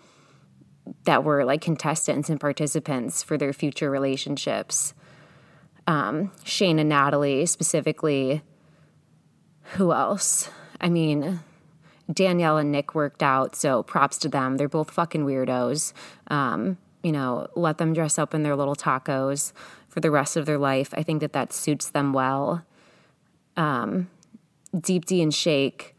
that 1.05 1.25
were 1.25 1.47
like 1.47 1.63
contestants 1.63 2.29
and 2.29 2.39
participants 2.39 3.23
for 3.23 3.39
their 3.39 3.55
future 3.55 3.91
relationships. 3.91 4.93
Um, 5.87 6.33
Shayne 6.45 6.79
and 6.79 6.91
Natalie 6.91 7.47
specifically. 7.47 8.43
Who 9.77 9.93
else? 9.93 10.51
I 10.83 10.91
mean, 10.91 11.41
Danielle 12.13 12.59
and 12.59 12.71
Nick 12.71 12.95
worked 12.95 13.23
out, 13.23 13.57
so 13.57 13.83
props 13.83 14.19
to 14.19 14.29
them. 14.29 14.57
They're 14.57 14.69
both 14.69 14.91
fucking 14.91 15.25
weirdos. 15.25 15.93
Um, 16.29 16.77
you 17.03 17.13
know, 17.13 17.47
let 17.55 17.79
them 17.79 17.93
dress 17.93 18.19
up 18.19 18.35
in 18.35 18.43
their 18.43 18.57
little 18.57 18.75
tacos 18.75 19.53
for 19.89 20.01
the 20.01 20.11
rest 20.11 20.37
of 20.37 20.47
their 20.47 20.59
life. 20.59 20.93
I 20.95 21.03
think 21.03 21.21
that 21.21 21.33
that 21.33 21.53
suits 21.53 21.91
them 21.91 22.13
well. 22.13 22.65
Um, 23.57 24.11
Deepti 24.75 25.23
and 25.23 25.33
Shake, 25.33 25.95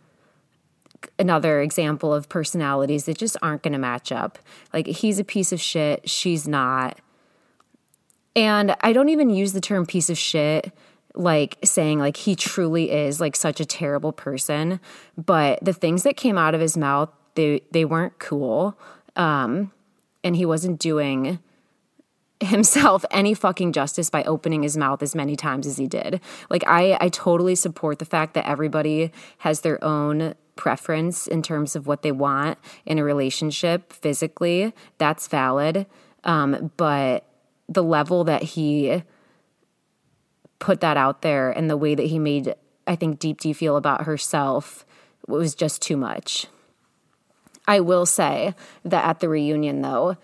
another 1.17 1.61
example 1.61 2.13
of 2.13 2.27
personalities 2.27 3.05
that 3.05 3.17
just 3.17 3.37
aren't 3.41 3.63
going 3.63 3.73
to 3.73 3.79
match 3.79 4.11
up. 4.11 4.39
Like, 4.73 4.87
he's 4.87 5.19
a 5.19 5.23
piece 5.23 5.51
of 5.51 5.61
shit, 5.61 6.09
she's 6.09 6.47
not. 6.47 6.99
And 8.35 8.75
I 8.81 8.91
don't 8.91 9.09
even 9.09 9.29
use 9.29 9.53
the 9.53 9.61
term 9.61 9.85
piece 9.85 10.09
of 10.09 10.17
shit 10.17 10.73
like 11.15 11.58
saying 11.63 11.99
like 11.99 12.17
he 12.17 12.36
truly 12.36 12.91
is 12.91 13.19
like 13.19 13.36
such 13.36 13.60
a 13.60 13.65
terrible 13.65 14.12
person. 14.12 14.80
But 15.17 15.60
the 15.62 15.73
things 15.73 16.04
that 16.04 16.17
came 16.17 16.38
out 16.38 16.56
of 16.56 16.62
his 16.62 16.78
mouth 16.78 17.10
they 17.36 17.62
they 17.71 17.86
weren't 17.86 18.17
cool. 18.19 18.78
Um 19.15 19.71
and 20.23 20.36
he 20.36 20.45
wasn't 20.45 20.80
doing 20.80 21.39
himself 22.41 23.06
any 23.12 23.34
fucking 23.34 23.71
justice 23.71 24.10
by 24.10 24.23
opening 24.23 24.63
his 24.63 24.75
mouth 24.75 25.01
as 25.01 25.15
many 25.15 25.36
times 25.36 25.65
as 25.65 25.78
he 25.78 25.88
did. 25.88 26.19
Like 26.49 26.63
i 26.67 26.97
i 26.99 27.10
totally 27.10 27.56
support 27.56 27.99
the 27.99 28.06
fact 28.06 28.34
that 28.34 28.47
everybody 28.47 29.12
has 29.39 29.62
their 29.62 29.84
own 29.84 30.36
preference 30.56 31.28
in 31.28 31.41
terms 31.41 31.75
of 31.75 31.86
what 31.86 32.01
they 32.01 32.13
want 32.13 32.58
in 32.86 32.97
a 32.97 33.04
relationship 33.04 33.91
physically. 33.91 34.73
That's 34.97 35.28
valid. 35.28 35.86
Um 36.23 36.71
but 36.78 37.25
the 37.67 37.84
level 37.84 38.23
that 38.25 38.43
he 38.43 39.04
put 40.65 40.82
that 40.82 40.97
out 40.97 41.21
there 41.21 41.51
and 41.51 41.69
the 41.69 41.78
way 41.78 41.93
that 41.93 42.08
he 42.08 42.17
made 42.17 42.56
I 42.88 42.95
think 42.95 43.19
Deepti 43.19 43.56
feel 43.56 43.78
about 43.78 44.06
herself 44.06 44.84
was 45.28 45.54
just 45.54 45.80
too 45.80 45.95
much. 45.95 46.47
I 47.67 47.80
will 47.82 48.08
say 48.08 48.56
that 48.84 49.06
at 49.06 49.19
the 49.19 49.30
reunion 49.30 49.84
though, 49.84 50.17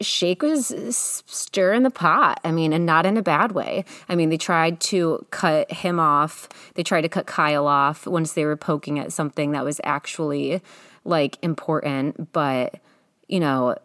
Shake 0.00 0.42
was 0.42 1.22
stirring 1.26 1.82
the 1.82 1.90
pot. 1.90 2.40
I 2.42 2.52
mean, 2.52 2.72
and 2.72 2.86
not 2.86 3.04
in 3.04 3.18
a 3.18 3.22
bad 3.22 3.52
way. 3.52 3.84
I 4.08 4.14
mean, 4.14 4.30
they 4.30 4.38
tried 4.38 4.80
to 4.92 5.26
cut 5.30 5.70
him 5.70 6.00
off. 6.00 6.48
They 6.74 6.82
tried 6.82 7.02
to 7.02 7.10
cut 7.10 7.26
Kyle 7.26 7.66
off 7.66 8.06
once 8.06 8.32
they 8.32 8.46
were 8.46 8.56
poking 8.56 8.98
at 8.98 9.12
something 9.12 9.52
that 9.52 9.64
was 9.64 9.78
actually 9.84 10.62
like 11.04 11.36
important. 11.42 12.32
But, 12.32 12.80
you 13.28 13.40
know, 13.40 13.76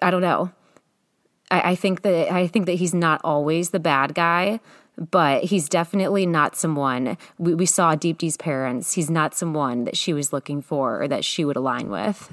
I 0.00 0.10
don't 0.10 0.22
know. 0.22 0.50
I, 1.52 1.72
I 1.72 1.74
think 1.76 2.02
that 2.02 2.32
I 2.32 2.48
think 2.48 2.66
that 2.66 2.74
he's 2.74 2.94
not 2.94 3.20
always 3.22 3.70
the 3.70 3.78
bad 3.78 4.14
guy, 4.14 4.58
but 4.98 5.44
he's 5.44 5.68
definitely 5.68 6.26
not 6.26 6.56
someone 6.56 7.16
we, 7.38 7.54
we 7.54 7.66
saw 7.66 7.94
Deepti's 7.94 8.36
parents. 8.36 8.94
He's 8.94 9.10
not 9.10 9.34
someone 9.34 9.84
that 9.84 9.96
she 9.96 10.12
was 10.12 10.32
looking 10.32 10.62
for 10.62 11.02
or 11.02 11.08
that 11.08 11.24
she 11.24 11.44
would 11.44 11.56
align 11.56 11.90
with. 11.90 12.32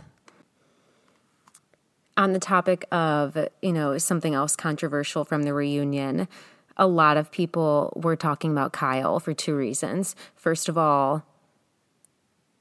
On 2.17 2.33
the 2.33 2.39
topic 2.39 2.85
of, 2.91 3.37
you 3.61 3.71
know, 3.71 3.97
something 3.97 4.33
else 4.33 4.55
controversial 4.55 5.23
from 5.23 5.43
the 5.43 5.53
reunion, 5.53 6.27
a 6.75 6.85
lot 6.87 7.15
of 7.15 7.31
people 7.31 7.93
were 7.95 8.17
talking 8.17 8.51
about 8.51 8.73
Kyle 8.73 9.19
for 9.19 9.33
two 9.33 9.55
reasons. 9.55 10.15
First 10.35 10.67
of 10.67 10.77
all, 10.77 11.23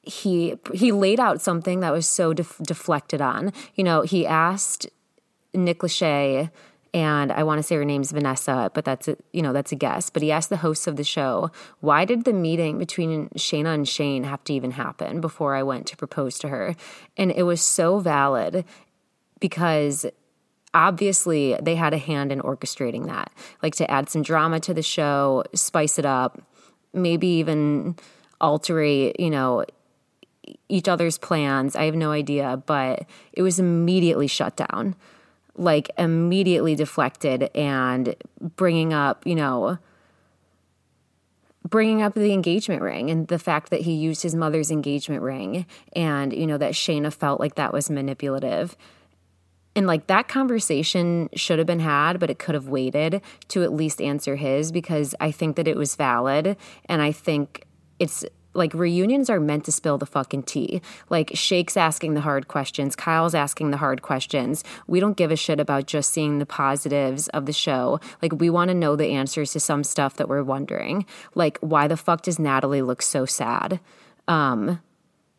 he 0.02 0.58
he 0.72 0.90
laid 0.90 1.20
out 1.20 1.40
something 1.40 1.80
that 1.80 1.92
was 1.92 2.08
so 2.08 2.32
def- 2.32 2.58
deflected 2.58 3.20
on. 3.20 3.52
You 3.74 3.84
know, 3.84 4.02
he 4.02 4.26
asked 4.26 4.88
Nick 5.64 5.80
Lachey 5.80 6.50
and 6.94 7.30
I 7.32 7.42
want 7.42 7.58
to 7.58 7.62
say 7.62 7.76
her 7.76 7.84
name's 7.84 8.12
Vanessa, 8.12 8.70
but 8.74 8.84
that's 8.84 9.08
a, 9.08 9.16
you 9.32 9.42
know 9.42 9.52
that's 9.52 9.72
a 9.72 9.76
guess. 9.76 10.10
But 10.10 10.22
he 10.22 10.32
asked 10.32 10.48
the 10.48 10.58
hosts 10.58 10.86
of 10.86 10.96
the 10.96 11.04
show, 11.04 11.50
"Why 11.80 12.04
did 12.04 12.24
the 12.24 12.32
meeting 12.32 12.78
between 12.78 13.28
Shaina 13.30 13.74
and 13.74 13.86
Shayne 13.86 14.24
have 14.24 14.42
to 14.44 14.52
even 14.54 14.72
happen 14.72 15.20
before 15.20 15.54
I 15.54 15.62
went 15.62 15.86
to 15.88 15.96
propose 15.96 16.38
to 16.40 16.48
her?" 16.48 16.74
And 17.16 17.30
it 17.30 17.42
was 17.42 17.60
so 17.60 17.98
valid 17.98 18.64
because 19.40 20.06
obviously 20.74 21.56
they 21.60 21.76
had 21.76 21.94
a 21.94 21.98
hand 21.98 22.32
in 22.32 22.40
orchestrating 22.40 23.06
that, 23.06 23.32
like 23.62 23.74
to 23.76 23.90
add 23.90 24.08
some 24.08 24.22
drama 24.22 24.60
to 24.60 24.74
the 24.74 24.82
show, 24.82 25.44
spice 25.54 25.98
it 25.98 26.06
up, 26.06 26.40
maybe 26.92 27.26
even 27.26 27.96
alterate, 28.40 29.18
you 29.20 29.30
know, 29.30 29.64
each 30.68 30.88
other's 30.88 31.18
plans. 31.18 31.76
I 31.76 31.84
have 31.84 31.94
no 31.94 32.12
idea, 32.12 32.62
but 32.64 33.06
it 33.32 33.42
was 33.42 33.58
immediately 33.58 34.26
shut 34.26 34.56
down 34.56 34.94
like 35.58 35.90
immediately 35.98 36.74
deflected 36.74 37.50
and 37.54 38.14
bringing 38.40 38.92
up, 38.92 39.26
you 39.26 39.34
know, 39.34 39.78
bringing 41.68 42.02
up 42.02 42.14
the 42.14 42.32
engagement 42.32 42.80
ring 42.80 43.10
and 43.10 43.28
the 43.28 43.38
fact 43.38 43.70
that 43.70 43.82
he 43.82 43.92
used 43.92 44.22
his 44.22 44.34
mother's 44.34 44.70
engagement 44.70 45.22
ring 45.22 45.66
and, 45.94 46.32
you 46.32 46.46
know, 46.46 46.56
that 46.56 46.72
Shaina 46.72 47.12
felt 47.12 47.40
like 47.40 47.56
that 47.56 47.72
was 47.72 47.90
manipulative. 47.90 48.76
And 49.76 49.86
like 49.86 50.06
that 50.06 50.28
conversation 50.28 51.28
should 51.34 51.58
have 51.58 51.66
been 51.66 51.80
had, 51.80 52.18
but 52.18 52.30
it 52.30 52.38
could 52.38 52.54
have 52.54 52.68
waited 52.68 53.20
to 53.48 53.62
at 53.62 53.72
least 53.72 54.00
answer 54.00 54.36
his 54.36 54.72
because 54.72 55.14
I 55.20 55.30
think 55.30 55.56
that 55.56 55.68
it 55.68 55.76
was 55.76 55.94
valid. 55.94 56.56
And 56.86 57.02
I 57.02 57.12
think 57.12 57.64
it's 57.98 58.24
like 58.54 58.74
reunions 58.74 59.30
are 59.30 59.40
meant 59.40 59.64
to 59.64 59.72
spill 59.72 59.98
the 59.98 60.06
fucking 60.06 60.42
tea. 60.44 60.82
Like 61.10 61.30
Shake's 61.34 61.76
asking 61.76 62.14
the 62.14 62.20
hard 62.20 62.48
questions, 62.48 62.96
Kyle's 62.96 63.34
asking 63.34 63.70
the 63.70 63.76
hard 63.76 64.02
questions. 64.02 64.64
We 64.86 65.00
don't 65.00 65.16
give 65.16 65.30
a 65.30 65.36
shit 65.36 65.60
about 65.60 65.86
just 65.86 66.12
seeing 66.12 66.38
the 66.38 66.46
positives 66.46 67.28
of 67.28 67.46
the 67.46 67.52
show. 67.52 68.00
Like 68.22 68.32
we 68.32 68.50
want 68.50 68.68
to 68.68 68.74
know 68.74 68.96
the 68.96 69.12
answers 69.12 69.52
to 69.52 69.60
some 69.60 69.84
stuff 69.84 70.16
that 70.16 70.28
we're 70.28 70.42
wondering. 70.42 71.06
Like 71.34 71.58
why 71.60 71.88
the 71.88 71.96
fuck 71.96 72.22
does 72.22 72.38
Natalie 72.38 72.82
look 72.82 73.02
so 73.02 73.24
sad? 73.24 73.80
Um 74.26 74.80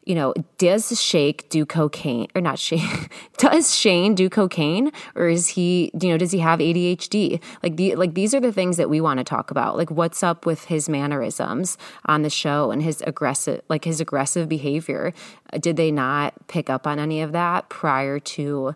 you 0.10 0.15
know, 0.15 0.34
does 0.58 1.00
Shake 1.00 1.48
do 1.50 1.67
cocaine 1.67 2.30
or 2.34 2.41
not 2.41 2.58
Shake? 2.58 3.12
does 3.38 3.76
Shayne 3.76 4.15
do 4.15 4.28
cocaine 4.28 4.91
or 5.13 5.30
is 5.30 5.50
he, 5.50 5.91
you 6.02 6.10
know, 6.10 6.17
does 6.17 6.32
he 6.32 6.39
have 6.39 6.58
ADHD? 6.58 7.39
Like 7.62 7.76
the 7.76 7.93
like 7.95 8.15
these 8.15 8.34
are 8.34 8.39
the 8.39 8.52
things 8.52 8.78
that 8.78 8.89
we 8.89 9.02
want 9.02 9.19
to 9.19 9.24
talk 9.24 9.52
about. 9.52 9.78
Like 9.78 9.91
what's 9.91 10.24
up 10.24 10.48
with 10.48 10.65
his 10.65 10.89
mannerisms 10.89 11.78
on 12.06 12.24
the 12.24 12.30
show 12.32 12.72
and 12.72 12.82
his 12.82 13.04
aggressive 13.06 13.62
like 13.69 13.86
his 13.86 14.02
aggressive 14.02 14.50
behavior? 14.50 15.13
Did 15.60 15.78
they 15.78 15.91
not 15.91 16.34
pick 16.48 16.72
up 16.72 16.88
on 16.88 16.98
any 16.98 17.22
of 17.22 17.32
that 17.34 17.69
prior 17.69 18.17
to 18.19 18.76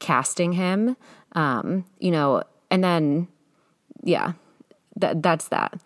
casting 0.00 0.54
him? 0.54 0.96
Um, 1.34 1.84
you 2.00 2.10
know, 2.10 2.42
and 2.72 2.82
then 2.82 3.28
yeah, 4.02 4.32
that 4.96 5.22
that's 5.22 5.46
that 5.48 5.80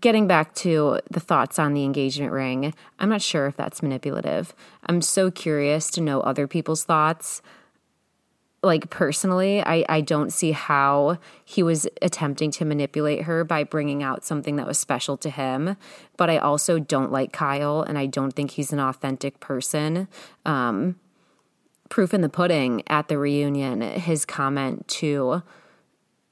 getting 0.00 0.26
back 0.26 0.54
to 0.54 1.00
the 1.10 1.20
thoughts 1.20 1.58
on 1.58 1.74
the 1.74 1.84
engagement 1.84 2.32
ring, 2.32 2.74
I'm 2.98 3.08
not 3.08 3.22
sure 3.22 3.46
if 3.46 3.56
that's 3.56 3.82
manipulative. 3.82 4.54
I'm 4.86 5.00
so 5.00 5.30
curious 5.30 5.90
to 5.92 6.00
know 6.00 6.20
other 6.20 6.46
people's 6.46 6.84
thoughts. 6.84 7.40
Like 8.62 8.90
personally, 8.90 9.62
I, 9.62 9.84
I 9.88 10.00
don't 10.00 10.32
see 10.32 10.52
how 10.52 11.18
he 11.44 11.62
was 11.62 11.86
attempting 12.02 12.50
to 12.52 12.64
manipulate 12.64 13.22
her 13.22 13.44
by 13.44 13.64
bringing 13.64 14.02
out 14.02 14.24
something 14.24 14.56
that 14.56 14.66
was 14.66 14.78
special 14.78 15.16
to 15.18 15.30
him. 15.30 15.76
But 16.16 16.28
I 16.28 16.38
also 16.38 16.78
don't 16.78 17.12
like 17.12 17.32
Kyle, 17.32 17.82
and 17.82 17.96
I 17.96 18.06
don't 18.06 18.32
think 18.32 18.52
he's 18.52 18.72
an 18.72 18.80
authentic 18.80 19.38
person. 19.38 20.08
Um, 20.44 20.96
proof 21.88 22.12
in 22.12 22.20
the 22.20 22.28
pudding 22.28 22.82
at 22.88 23.08
the 23.08 23.16
reunion, 23.16 23.80
his 23.80 24.26
comment 24.26 24.88
to 24.88 25.42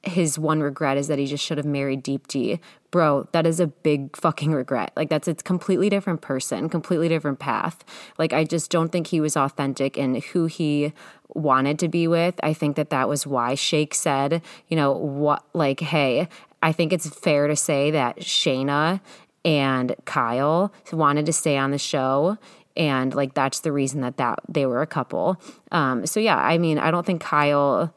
his 0.03 0.39
one 0.39 0.61
regret 0.61 0.97
is 0.97 1.07
that 1.07 1.19
he 1.19 1.25
just 1.25 1.43
should 1.43 1.57
have 1.57 1.65
married 1.65 2.03
Deepti. 2.03 2.59
Bro, 2.89 3.27
that 3.33 3.45
is 3.45 3.59
a 3.59 3.67
big 3.67 4.15
fucking 4.15 4.53
regret. 4.53 4.93
Like 4.95 5.09
that's 5.09 5.27
a 5.27 5.35
completely 5.35 5.89
different 5.89 6.21
person, 6.21 6.69
completely 6.69 7.09
different 7.09 7.39
path. 7.39 7.83
Like 8.17 8.31
I 8.31 8.45
just 8.45 8.71
don't 8.71 8.91
think 8.91 9.07
he 9.07 9.19
was 9.19 9.35
authentic 9.35 9.97
in 9.97 10.15
who 10.15 10.45
he 10.45 10.93
wanted 11.29 11.79
to 11.79 11.89
be 11.89 12.07
with. 12.07 12.35
I 12.43 12.53
think 12.53 12.77
that 12.77 12.89
that 12.91 13.09
was 13.09 13.27
why 13.27 13.55
Shake 13.55 13.93
said, 13.93 14.41
you 14.69 14.77
know, 14.77 14.93
what 14.93 15.43
like 15.53 15.81
hey, 15.81 16.29
I 16.63 16.71
think 16.71 16.93
it's 16.93 17.09
fair 17.09 17.47
to 17.47 17.55
say 17.55 17.91
that 17.91 18.19
Shaina 18.19 19.01
and 19.43 19.95
Kyle 20.05 20.73
wanted 20.93 21.25
to 21.25 21.33
stay 21.33 21.57
on 21.57 21.71
the 21.71 21.77
show 21.77 22.37
and 22.77 23.13
like 23.13 23.33
that's 23.33 23.59
the 23.61 23.71
reason 23.71 24.01
that 24.01 24.17
that 24.17 24.39
they 24.47 24.65
were 24.65 24.81
a 24.81 24.87
couple. 24.87 25.41
Um 25.73 26.05
so 26.05 26.21
yeah, 26.21 26.37
I 26.37 26.57
mean, 26.57 26.79
I 26.79 26.89
don't 26.89 27.05
think 27.05 27.21
Kyle 27.21 27.93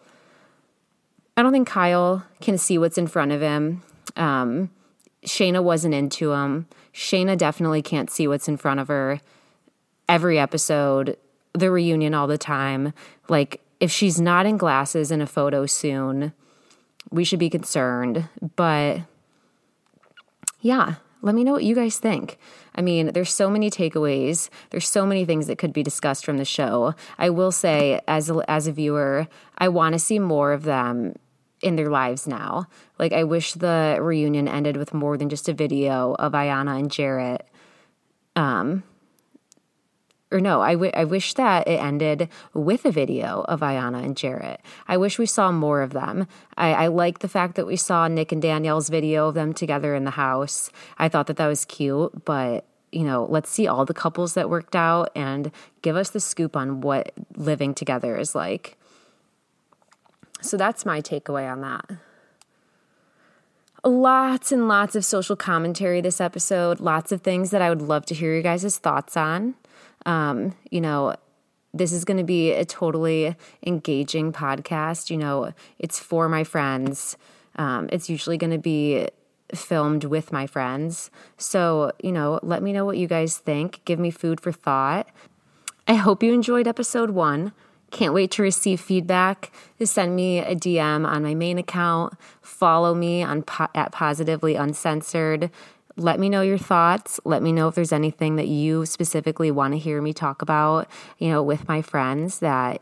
I 1.37 1.42
don't 1.42 1.53
think 1.53 1.68
Kyle 1.68 2.24
can 2.40 2.59
see 2.59 2.76
what's 2.76 2.98
in 2.98 3.07
front 3.07 3.33
of 3.33 3.40
him. 3.40 3.83
Um, 4.16 4.68
Shaina 5.24 5.62
wasn't 5.62 5.94
into 5.94 6.33
him. 6.33 6.66
Shaina 6.92 7.37
definitely 7.37 7.83
can't 7.83 8.11
see 8.11 8.26
what's 8.26 8.48
in 8.48 8.56
front 8.56 8.80
of 8.80 8.88
her. 8.88 9.20
Every 10.09 10.38
episode, 10.38 11.16
the 11.52 11.70
reunion 11.70 12.14
all 12.14 12.26
the 12.26 12.38
time. 12.38 12.92
Like, 13.28 13.61
if 13.80 13.90
she's 13.90 14.20
not 14.20 14.46
in 14.46 14.56
glasses 14.56 15.11
in 15.11 15.20
a 15.20 15.26
photo 15.26 15.66
soon, 15.66 16.33
we 17.11 17.24
should 17.24 17.38
be 17.38 17.50
concerned. 17.50 18.28
But 18.56 19.02
yeah, 20.61 20.96
let 21.22 21.35
me 21.35 21.44
know 21.44 21.52
what 21.52 21.64
you 21.64 21.74
guys 21.74 21.98
think. 21.98 22.38
I 22.74 22.83
mean, 22.83 23.12
there's 23.12 23.33
so 23.33 23.50
many 23.50 23.70
takeaways. 23.70 24.48
There's 24.70 24.88
so 24.88 25.04
many 25.06 25.24
things 25.24 25.46
that 25.46 25.59
could 25.59 25.72
be 25.72 25.83
discussed 25.83 26.24
from 26.24 26.38
the 26.38 26.44
show. 26.44 26.94
I 27.18 27.30
will 27.30 27.52
say, 27.52 28.00
as 28.06 28.30
a, 28.30 28.42
as 28.48 28.66
a 28.66 28.72
viewer, 28.72 29.28
I 29.59 29.68
want 29.68 29.94
to 29.94 29.98
see 29.98 30.18
more 30.18 30.52
of 30.52 30.64
them 30.64 31.14
in 31.62 31.76
their 31.76 31.90
lives 31.90 32.26
now. 32.26 32.66
Like, 32.98 33.12
I 33.12 33.24
wish 33.24 33.54
the 33.54 33.98
reunion 34.00 34.48
ended 34.48 34.76
with 34.76 34.94
more 34.94 35.16
than 35.16 35.28
just 35.28 35.48
a 35.48 35.52
video 35.52 36.14
of 36.14 36.32
Iyanna 36.32 36.78
and 36.78 36.90
Jarrette. 36.90 37.42
Um, 38.36 38.82
or 40.32 40.40
no, 40.40 40.60
I, 40.60 40.74
w- 40.74 40.92
I 40.94 41.04
wish 41.04 41.34
that 41.34 41.66
it 41.66 41.80
ended 41.80 42.28
with 42.54 42.84
a 42.84 42.92
video 42.92 43.44
of 43.48 43.60
Iyanna 43.60 44.04
and 44.04 44.14
Jarrette. 44.14 44.60
I 44.86 44.96
wish 44.96 45.18
we 45.18 45.26
saw 45.26 45.50
more 45.50 45.82
of 45.82 45.92
them. 45.92 46.28
I, 46.56 46.72
I 46.72 46.86
like 46.86 47.18
the 47.18 47.28
fact 47.28 47.56
that 47.56 47.66
we 47.66 47.76
saw 47.76 48.06
Nick 48.06 48.30
and 48.30 48.40
Danielle's 48.40 48.88
video 48.88 49.28
of 49.28 49.34
them 49.34 49.52
together 49.52 49.94
in 49.94 50.04
the 50.04 50.12
house. 50.12 50.70
I 50.98 51.08
thought 51.08 51.26
that 51.26 51.36
that 51.36 51.48
was 51.48 51.64
cute, 51.64 52.24
but 52.24 52.64
you 52.92 53.04
know, 53.04 53.26
let's 53.28 53.50
see 53.50 53.66
all 53.66 53.84
the 53.84 53.94
couples 53.94 54.34
that 54.34 54.50
worked 54.50 54.74
out 54.74 55.10
and 55.14 55.52
give 55.82 55.96
us 55.96 56.10
the 56.10 56.20
scoop 56.20 56.56
on 56.56 56.80
what 56.80 57.12
living 57.36 57.74
together 57.74 58.16
is 58.16 58.34
like. 58.34 58.76
So 60.40 60.57
that's 60.57 60.87
my 60.87 61.00
takeaway 61.00 61.50
on 61.50 61.61
that. 61.61 61.98
Lots 63.83 64.53
and 64.53 64.68
lots 64.68 64.94
of 64.94 65.05
social 65.05 65.37
commentary 65.37 66.00
this 66.00 66.20
episode, 66.20 66.81
lots 66.81 67.12
of 67.12 67.22
things 67.22 67.50
that 67.50 67.62
I 67.62 67.70
would 67.70 67.81
love 67.81 68.05
to 68.07 68.14
hear 68.14 68.37
you 68.37 68.42
guys' 68.42 68.76
thoughts 68.79 69.16
on. 69.16 69.55
Um, 70.05 70.55
you 70.70 70.81
know, 70.81 71.16
this 71.72 71.92
is 71.92 72.05
going 72.05 72.18
to 72.18 72.24
be 72.24 72.53
a 72.53 72.64
totally 72.64 73.37
engaging 73.64 74.33
podcast. 74.33 75.09
You 75.09 75.16
know, 75.16 75.53
it's 75.79 75.98
for 75.98 76.29
my 76.29 76.44
friends. 76.44 77.16
Um, 77.57 77.88
it's 77.90 78.11
usually 78.11 78.37
going 78.37 78.50
to 78.50 78.59
be 78.59 79.09
filmed 79.55 80.05
with 80.05 80.33
my 80.33 80.46
friends. 80.46 81.11
So, 81.37 81.92
you 82.03 82.12
know, 82.12 82.38
let 82.42 82.62
me 82.62 82.72
know 82.72 82.85
what 82.85 82.98
you 82.98 83.07
guys 83.07 83.38
think. 83.38 83.81
Give 83.85 83.98
me 83.98 84.11
food 84.11 84.40
for 84.40 84.53
thought. 84.53 85.09
I 85.88 85.94
hope 85.94 86.22
you 86.22 86.33
enjoyed 86.33 86.68
episode 86.68 87.11
one. 87.11 87.53
Can't 87.90 88.14
wait 88.14 88.31
to 88.33 88.42
receive 88.42 88.81
feedback. 88.81 89.50
Just 89.79 89.94
send 89.94 90.14
me 90.14 90.38
a 90.38 90.55
DM 90.55 91.07
on 91.07 91.22
my 91.22 91.35
main 91.35 91.59
account. 91.59 92.14
Follow 92.40 92.94
me 92.94 93.22
on 93.22 93.42
po- 93.42 93.68
at 93.74 93.92
Positively 93.92 94.55
Uncensored. 94.55 95.50
Let 95.96 96.20
me 96.20 96.29
know 96.29 96.42
your 96.42 96.59
thoughts. 96.59 97.18
Let 97.24 97.42
me 97.42 97.53
know 97.53 97.68
if 97.68 97.74
there's 97.74 97.92
anything 97.92 98.37
that 98.37 98.48
you 98.48 98.87
specifically 98.87 99.50
want 99.50 99.74
to 99.74 99.79
hear 99.79 100.00
me 100.00 100.12
talk 100.12 100.40
about, 100.40 100.88
you 101.18 101.29
know, 101.29 101.42
with 101.42 101.66
my 101.68 101.83
friends 101.83 102.38
that 102.38 102.81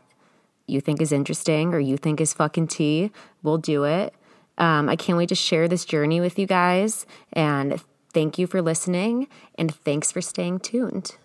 you 0.67 0.79
think 0.79 1.01
is 1.01 1.11
interesting 1.11 1.73
or 1.73 1.79
you 1.79 1.97
think 1.97 2.21
is 2.21 2.33
fucking 2.33 2.67
tea. 2.67 3.11
We'll 3.41 3.57
do 3.57 3.83
it. 3.85 4.13
Um, 4.59 4.89
I 4.89 4.95
can't 4.95 5.17
wait 5.17 5.29
to 5.29 5.35
share 5.35 5.67
this 5.67 5.85
journey 5.85 6.21
with 6.21 6.37
you 6.37 6.45
guys. 6.45 7.05
And 7.33 7.81
thank 8.13 8.37
you 8.37 8.45
for 8.45 8.61
listening. 8.61 9.27
And 9.55 9.73
thanks 9.73 10.11
for 10.11 10.21
staying 10.21 10.59
tuned. 10.59 11.15